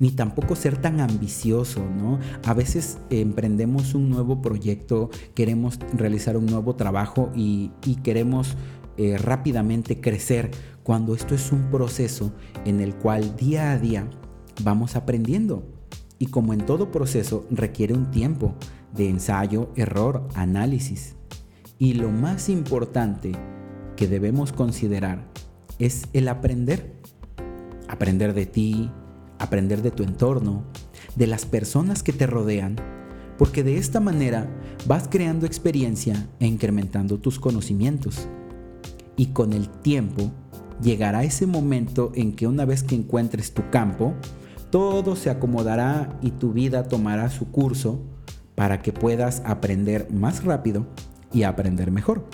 ni 0.00 0.10
tampoco 0.10 0.56
ser 0.56 0.78
tan 0.78 0.98
ambicioso, 0.98 1.84
¿no? 1.88 2.18
A 2.44 2.54
veces 2.54 2.98
emprendemos 3.10 3.94
un 3.94 4.08
nuevo 4.10 4.42
proyecto, 4.42 5.10
queremos 5.34 5.78
realizar 5.92 6.36
un 6.36 6.46
nuevo 6.46 6.74
trabajo 6.74 7.30
y, 7.36 7.70
queremos 8.02 8.56
eh, 8.96 9.18
rápidamente 9.18 10.00
crecer, 10.00 10.50
cuando 10.82 11.14
esto 11.14 11.34
es 11.34 11.52
un 11.52 11.70
proceso 11.70 12.32
en 12.64 12.80
el 12.80 12.94
cual 12.94 13.36
día 13.36 13.72
a 13.72 13.78
día 13.78 14.08
vamos 14.64 14.96
aprendiendo. 14.96 15.62
Y 16.18 16.26
como 16.26 16.52
en 16.52 16.66
todo 16.66 16.90
proceso 16.90 17.46
requiere 17.50 17.94
un 17.94 18.10
tiempo 18.10 18.54
de 18.94 19.08
ensayo, 19.08 19.70
error, 19.76 20.26
análisis. 20.34 21.14
Y 21.78 21.94
lo 21.94 22.10
más 22.10 22.48
importante 22.48 23.32
que 23.96 24.06
debemos 24.06 24.52
considerar 24.52 25.26
es 25.78 26.08
el 26.12 26.28
aprender. 26.28 26.94
Aprender 27.88 28.34
de 28.34 28.46
ti, 28.46 28.90
aprender 29.40 29.82
de 29.82 29.90
tu 29.90 30.04
entorno, 30.04 30.62
de 31.16 31.26
las 31.26 31.44
personas 31.46 32.04
que 32.04 32.12
te 32.12 32.26
rodean, 32.26 32.76
porque 33.36 33.64
de 33.64 33.78
esta 33.78 33.98
manera 33.98 34.48
vas 34.86 35.08
creando 35.08 35.46
experiencia 35.46 36.28
e 36.38 36.46
incrementando 36.46 37.18
tus 37.18 37.40
conocimientos. 37.40 38.28
Y 39.16 39.26
con 39.26 39.52
el 39.52 39.68
tiempo 39.68 40.30
llegará 40.82 41.24
ese 41.24 41.46
momento 41.46 42.12
en 42.14 42.32
que 42.32 42.46
una 42.46 42.64
vez 42.64 42.82
que 42.82 42.94
encuentres 42.94 43.52
tu 43.52 43.68
campo, 43.70 44.14
todo 44.70 45.16
se 45.16 45.30
acomodará 45.30 46.18
y 46.22 46.30
tu 46.30 46.52
vida 46.52 46.84
tomará 46.88 47.28
su 47.30 47.50
curso 47.50 48.00
para 48.54 48.82
que 48.82 48.92
puedas 48.92 49.42
aprender 49.44 50.08
más 50.12 50.44
rápido 50.44 50.86
y 51.32 51.44
aprender 51.44 51.90
mejor. 51.90 52.26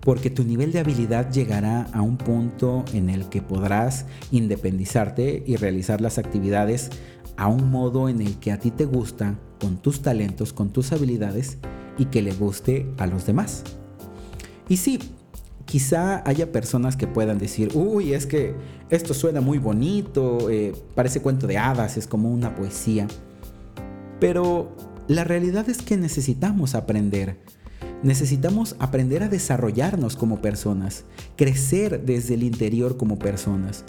Porque 0.00 0.30
tu 0.30 0.44
nivel 0.44 0.72
de 0.72 0.80
habilidad 0.80 1.30
llegará 1.30 1.82
a 1.92 2.02
un 2.02 2.16
punto 2.16 2.84
en 2.94 3.10
el 3.10 3.28
que 3.28 3.42
podrás 3.42 4.06
independizarte 4.30 5.42
y 5.46 5.56
realizar 5.56 6.00
las 6.00 6.18
actividades 6.18 6.90
a 7.36 7.48
un 7.48 7.70
modo 7.70 8.08
en 8.08 8.20
el 8.20 8.38
que 8.38 8.52
a 8.52 8.58
ti 8.58 8.70
te 8.70 8.84
gusta, 8.84 9.38
con 9.60 9.76
tus 9.76 10.02
talentos, 10.02 10.52
con 10.52 10.70
tus 10.70 10.92
habilidades 10.92 11.58
y 11.98 12.06
que 12.06 12.22
le 12.22 12.32
guste 12.32 12.86
a 12.98 13.06
los 13.06 13.26
demás. 13.26 13.62
Y 14.68 14.78
sí, 14.78 14.98
quizá 15.66 16.22
haya 16.28 16.50
personas 16.50 16.96
que 16.96 17.06
puedan 17.06 17.38
decir, 17.38 17.70
uy, 17.74 18.12
es 18.12 18.26
que 18.26 18.54
esto 18.88 19.14
suena 19.14 19.40
muy 19.40 19.58
bonito, 19.58 20.50
eh, 20.50 20.72
parece 20.94 21.20
cuento 21.20 21.46
de 21.46 21.58
hadas, 21.58 21.96
es 21.96 22.06
como 22.06 22.30
una 22.30 22.54
poesía. 22.54 23.06
Pero 24.18 24.74
la 25.08 25.24
realidad 25.24 25.68
es 25.68 25.82
que 25.82 25.96
necesitamos 25.96 26.74
aprender. 26.74 27.38
Necesitamos 28.02 28.76
aprender 28.78 29.22
a 29.22 29.28
desarrollarnos 29.28 30.16
como 30.16 30.40
personas, 30.40 31.04
crecer 31.36 32.02
desde 32.06 32.34
el 32.34 32.44
interior 32.44 32.96
como 32.96 33.18
personas, 33.18 33.84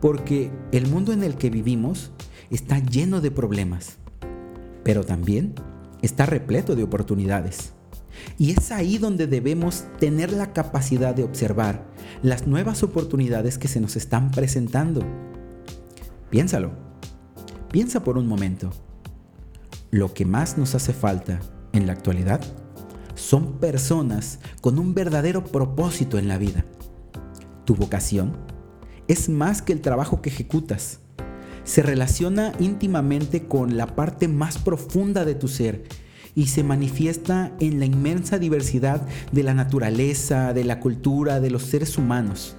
porque 0.00 0.50
el 0.72 0.88
mundo 0.88 1.12
en 1.12 1.22
el 1.22 1.36
que 1.36 1.48
vivimos 1.48 2.10
está 2.50 2.80
lleno 2.80 3.20
de 3.20 3.30
problemas, 3.30 3.98
pero 4.82 5.04
también 5.04 5.54
está 6.02 6.26
repleto 6.26 6.74
de 6.74 6.82
oportunidades. 6.82 7.72
Y 8.36 8.50
es 8.50 8.72
ahí 8.72 8.98
donde 8.98 9.28
debemos 9.28 9.84
tener 10.00 10.32
la 10.32 10.52
capacidad 10.52 11.14
de 11.14 11.22
observar 11.22 11.86
las 12.20 12.48
nuevas 12.48 12.82
oportunidades 12.82 13.58
que 13.58 13.68
se 13.68 13.80
nos 13.80 13.94
están 13.94 14.32
presentando. 14.32 15.02
Piénsalo. 16.30 16.72
Piensa 17.70 18.02
por 18.02 18.18
un 18.18 18.26
momento. 18.26 18.70
Lo 19.92 20.12
que 20.14 20.24
más 20.24 20.58
nos 20.58 20.74
hace 20.74 20.92
falta 20.92 21.40
en 21.72 21.86
la 21.86 21.92
actualidad 21.92 22.40
son 23.22 23.58
personas 23.58 24.40
con 24.60 24.78
un 24.78 24.94
verdadero 24.94 25.44
propósito 25.44 26.18
en 26.18 26.28
la 26.28 26.38
vida. 26.38 26.64
Tu 27.64 27.76
vocación 27.76 28.36
es 29.06 29.28
más 29.28 29.62
que 29.62 29.72
el 29.72 29.80
trabajo 29.80 30.20
que 30.20 30.28
ejecutas. 30.28 30.98
Se 31.64 31.82
relaciona 31.82 32.52
íntimamente 32.58 33.46
con 33.46 33.76
la 33.76 33.94
parte 33.94 34.26
más 34.26 34.58
profunda 34.58 35.24
de 35.24 35.36
tu 35.36 35.46
ser 35.46 35.84
y 36.34 36.46
se 36.46 36.64
manifiesta 36.64 37.52
en 37.60 37.78
la 37.78 37.86
inmensa 37.86 38.38
diversidad 38.38 39.06
de 39.30 39.44
la 39.44 39.54
naturaleza, 39.54 40.52
de 40.52 40.64
la 40.64 40.80
cultura, 40.80 41.38
de 41.40 41.50
los 41.50 41.62
seres 41.62 41.96
humanos. 41.98 42.56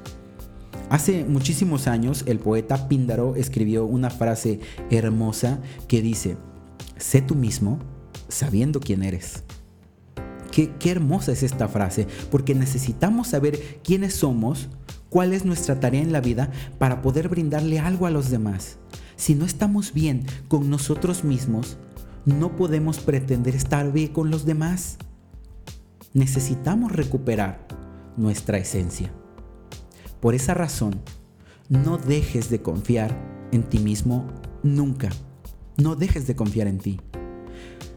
Hace 0.90 1.26
muchísimos 1.26 1.88
años 1.88 2.24
el 2.26 2.40
poeta 2.40 2.88
Píndaro 2.88 3.36
escribió 3.36 3.86
una 3.86 4.10
frase 4.10 4.62
hermosa 4.90 5.60
que 5.88 6.02
dice, 6.02 6.38
sé 6.98 7.22
tú 7.22 7.36
mismo 7.36 7.80
sabiendo 8.30 8.80
quién 8.80 9.04
eres. 9.04 9.44
Qué, 10.54 10.92
hermosa 10.92 11.32
es 11.32 11.42
esta 11.42 11.68
frase, 11.68 12.06
porque 12.30 12.54
necesitamos 12.54 13.30
saber 13.30 13.80
quiénes 13.84 14.14
somos, 14.14 14.70
cuál 15.10 15.34
es 15.34 15.46
nuestra 15.46 15.80
tarea 15.80 16.04
en 16.04 16.12
la 16.12 16.22
vida 16.22 16.52
para 16.78 17.02
poder 17.02 17.28
brindarle 17.28 17.80
algo 17.80 18.06
a 18.06 18.12
los 18.12 18.30
demás. 18.30 18.78
Si 19.16 19.34
no 19.34 19.46
estamos 19.46 19.94
bien 19.94 20.28
con 20.50 20.70
nosotros 20.70 21.24
mismos, 21.24 21.78
no 22.26 22.56
podemos 22.56 23.00
pretender 23.00 23.56
estar 23.56 23.92
bien 23.92 24.10
con 24.10 24.30
los 24.30 24.46
demás. 24.46 25.00
Necesitamos 26.14 26.92
recuperar 26.92 27.68
nuestra 28.16 28.60
esencia. 28.60 29.12
Por 30.20 30.36
esa 30.36 30.54
razón, 30.54 31.02
no 31.68 31.98
dejes 31.98 32.52
de 32.52 32.62
confiar 32.62 33.18
en 33.52 33.64
ti 33.64 33.80
mismo 33.80 34.28
nunca. 34.62 35.10
No 35.78 35.96
dejes 35.96 36.28
de 36.28 36.36
confiar 36.36 36.68
en 36.68 36.78
ti. 36.78 37.00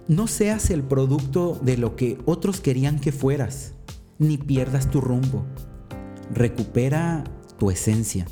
No 0.09 0.29
seas 0.29 0.71
el 0.71 0.85
producto 0.85 1.59
de 1.63 1.77
lo 1.77 1.97
que 1.97 2.17
otros 2.27 2.61
querían 2.61 3.01
que 3.01 3.11
fueras, 3.11 3.73
ni 4.21 4.39
pierdas 4.39 4.89
tu 4.89 5.01
rumbo. 5.01 5.45
Recupera 6.33 7.25
tu 7.59 7.73
esencia, 7.73 8.25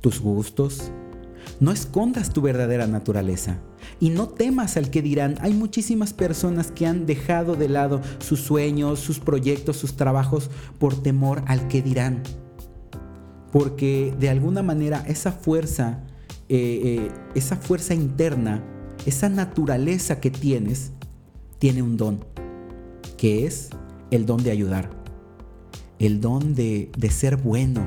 tus 0.00 0.18
gustos. 0.20 0.90
No 1.60 1.70
escondas 1.70 2.32
tu 2.32 2.42
verdadera 2.42 2.88
naturaleza. 2.88 3.60
Y 4.00 4.10
no 4.10 4.30
temas 4.30 4.76
al 4.76 4.90
que 4.90 5.00
dirán. 5.00 5.36
Hay 5.42 5.52
muchísimas 5.52 6.12
personas 6.12 6.72
que 6.72 6.86
han 6.86 7.06
dejado 7.06 7.54
de 7.54 7.68
lado 7.68 8.00
sus 8.18 8.40
sueños, 8.40 8.98
sus 8.98 9.20
proyectos, 9.20 9.76
sus 9.76 9.94
trabajos 9.94 10.50
por 10.80 11.00
temor 11.00 11.44
al 11.46 11.68
que 11.68 11.82
dirán. 11.82 12.24
Porque 13.52 14.12
de 14.18 14.28
alguna 14.28 14.64
manera 14.64 15.04
esa 15.06 15.30
fuerza, 15.30 16.02
eh, 16.48 16.80
eh, 16.82 17.12
esa 17.36 17.54
fuerza 17.54 17.94
interna, 17.94 18.64
esa 19.06 19.28
naturaleza 19.28 20.20
que 20.20 20.30
tienes, 20.30 20.92
tiene 21.58 21.82
un 21.82 21.96
don, 21.96 22.24
que 23.16 23.46
es 23.46 23.70
el 24.10 24.26
don 24.26 24.42
de 24.42 24.50
ayudar, 24.50 24.90
el 25.98 26.20
don 26.20 26.54
de, 26.54 26.90
de 26.96 27.10
ser 27.10 27.36
bueno 27.36 27.86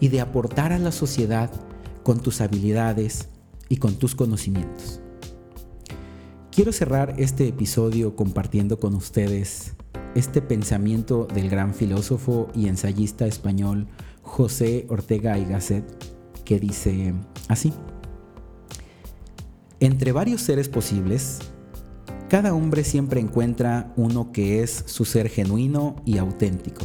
y 0.00 0.08
de 0.08 0.20
aportar 0.20 0.72
a 0.72 0.78
la 0.78 0.92
sociedad 0.92 1.50
con 2.02 2.20
tus 2.20 2.40
habilidades 2.40 3.28
y 3.68 3.76
con 3.76 3.94
tus 3.94 4.14
conocimientos. 4.14 5.00
Quiero 6.50 6.72
cerrar 6.72 7.14
este 7.18 7.48
episodio 7.48 8.16
compartiendo 8.16 8.80
con 8.80 8.94
ustedes 8.94 9.74
este 10.14 10.42
pensamiento 10.42 11.26
del 11.32 11.48
gran 11.48 11.72
filósofo 11.72 12.48
y 12.54 12.66
ensayista 12.66 13.26
español 13.26 13.86
José 14.22 14.86
Ortega 14.88 15.38
y 15.38 15.44
Gasset, 15.44 15.84
que 16.44 16.58
dice 16.58 17.14
así: 17.48 17.72
Entre 19.82 20.12
varios 20.12 20.42
seres 20.42 20.68
posibles, 20.68 21.38
cada 22.28 22.52
hombre 22.52 22.84
siempre 22.84 23.18
encuentra 23.18 23.94
uno 23.96 24.30
que 24.30 24.62
es 24.62 24.84
su 24.86 25.06
ser 25.06 25.30
genuino 25.30 25.96
y 26.04 26.18
auténtico. 26.18 26.82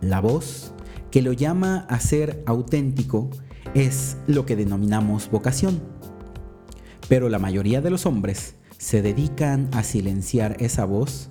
la 0.00 0.20
voz 0.20 0.72
que 1.12 1.22
lo 1.22 1.32
llama 1.32 1.86
a 1.88 2.00
ser 2.00 2.42
auténtico 2.46 3.30
es 3.74 4.16
lo 4.26 4.44
que 4.44 4.56
denominamos 4.56 5.30
vocación. 5.30 5.80
Pero 7.08 7.28
la 7.28 7.38
mayoría 7.38 7.80
de 7.80 7.90
los 7.90 8.06
hombres 8.06 8.56
se 8.76 9.00
dedican 9.00 9.68
a 9.72 9.84
silenciar 9.84 10.56
esa 10.58 10.84
voz 10.84 11.28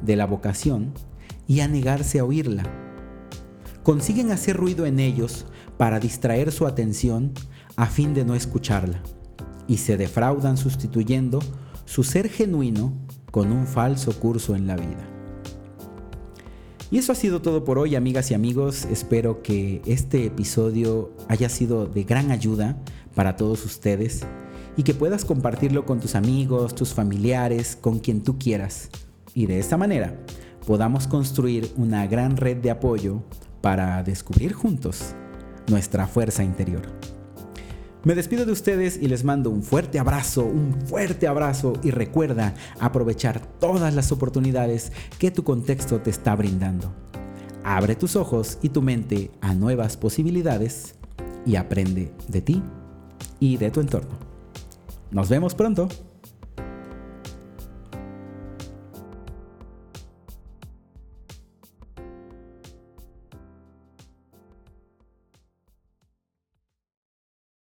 de 0.00 0.14
la 0.14 0.26
vocación 0.26 0.94
y 1.48 1.58
a 1.58 1.66
negarse 1.66 2.20
a 2.20 2.24
oírla. 2.24 2.62
Consiguen 3.82 4.30
hacer 4.30 4.56
ruido 4.56 4.86
en 4.86 5.00
ellos 5.00 5.44
para 5.76 5.98
distraer 5.98 6.52
su 6.52 6.68
atención 6.68 7.32
a 7.74 7.86
fin 7.86 8.14
de 8.14 8.24
no 8.24 8.36
escucharla 8.36 9.02
y 9.66 9.78
se 9.78 9.96
defraudan 9.96 10.56
sustituyendo 10.56 11.40
su 11.84 12.04
ser 12.04 12.28
genuino 12.28 12.92
con 13.30 13.52
un 13.52 13.66
falso 13.66 14.18
curso 14.18 14.54
en 14.54 14.66
la 14.66 14.76
vida. 14.76 15.08
Y 16.90 16.98
eso 16.98 17.12
ha 17.12 17.16
sido 17.16 17.42
todo 17.42 17.64
por 17.64 17.78
hoy, 17.78 17.96
amigas 17.96 18.30
y 18.30 18.34
amigos. 18.34 18.84
Espero 18.84 19.42
que 19.42 19.82
este 19.86 20.26
episodio 20.26 21.10
haya 21.28 21.48
sido 21.48 21.86
de 21.86 22.04
gran 22.04 22.30
ayuda 22.30 22.76
para 23.14 23.36
todos 23.36 23.64
ustedes 23.64 24.20
y 24.76 24.82
que 24.82 24.94
puedas 24.94 25.24
compartirlo 25.24 25.86
con 25.86 26.00
tus 26.00 26.14
amigos, 26.14 26.74
tus 26.74 26.94
familiares, 26.94 27.76
con 27.80 27.98
quien 27.98 28.22
tú 28.22 28.38
quieras. 28.38 28.90
Y 29.34 29.46
de 29.46 29.58
esta 29.58 29.76
manera 29.76 30.16
podamos 30.66 31.06
construir 31.06 31.72
una 31.76 32.06
gran 32.06 32.36
red 32.36 32.58
de 32.58 32.70
apoyo 32.70 33.22
para 33.60 34.02
descubrir 34.02 34.52
juntos 34.52 35.14
nuestra 35.68 36.06
fuerza 36.06 36.44
interior. 36.44 36.82
Me 38.04 38.14
despido 38.14 38.44
de 38.44 38.52
ustedes 38.52 38.98
y 39.00 39.08
les 39.08 39.24
mando 39.24 39.48
un 39.48 39.62
fuerte 39.62 39.98
abrazo, 39.98 40.44
un 40.44 40.74
fuerte 40.86 41.26
abrazo 41.26 41.72
y 41.82 41.90
recuerda 41.90 42.54
aprovechar 42.78 43.40
todas 43.58 43.94
las 43.94 44.12
oportunidades 44.12 44.92
que 45.18 45.30
tu 45.30 45.42
contexto 45.42 46.02
te 46.02 46.10
está 46.10 46.36
brindando. 46.36 46.92
Abre 47.64 47.96
tus 47.96 48.14
ojos 48.14 48.58
y 48.60 48.68
tu 48.68 48.82
mente 48.82 49.30
a 49.40 49.54
nuevas 49.54 49.96
posibilidades 49.96 50.96
y 51.46 51.56
aprende 51.56 52.12
de 52.28 52.42
ti 52.42 52.62
y 53.40 53.56
de 53.56 53.70
tu 53.70 53.80
entorno. 53.80 54.18
Nos 55.10 55.30
vemos 55.30 55.54
pronto. 55.54 55.88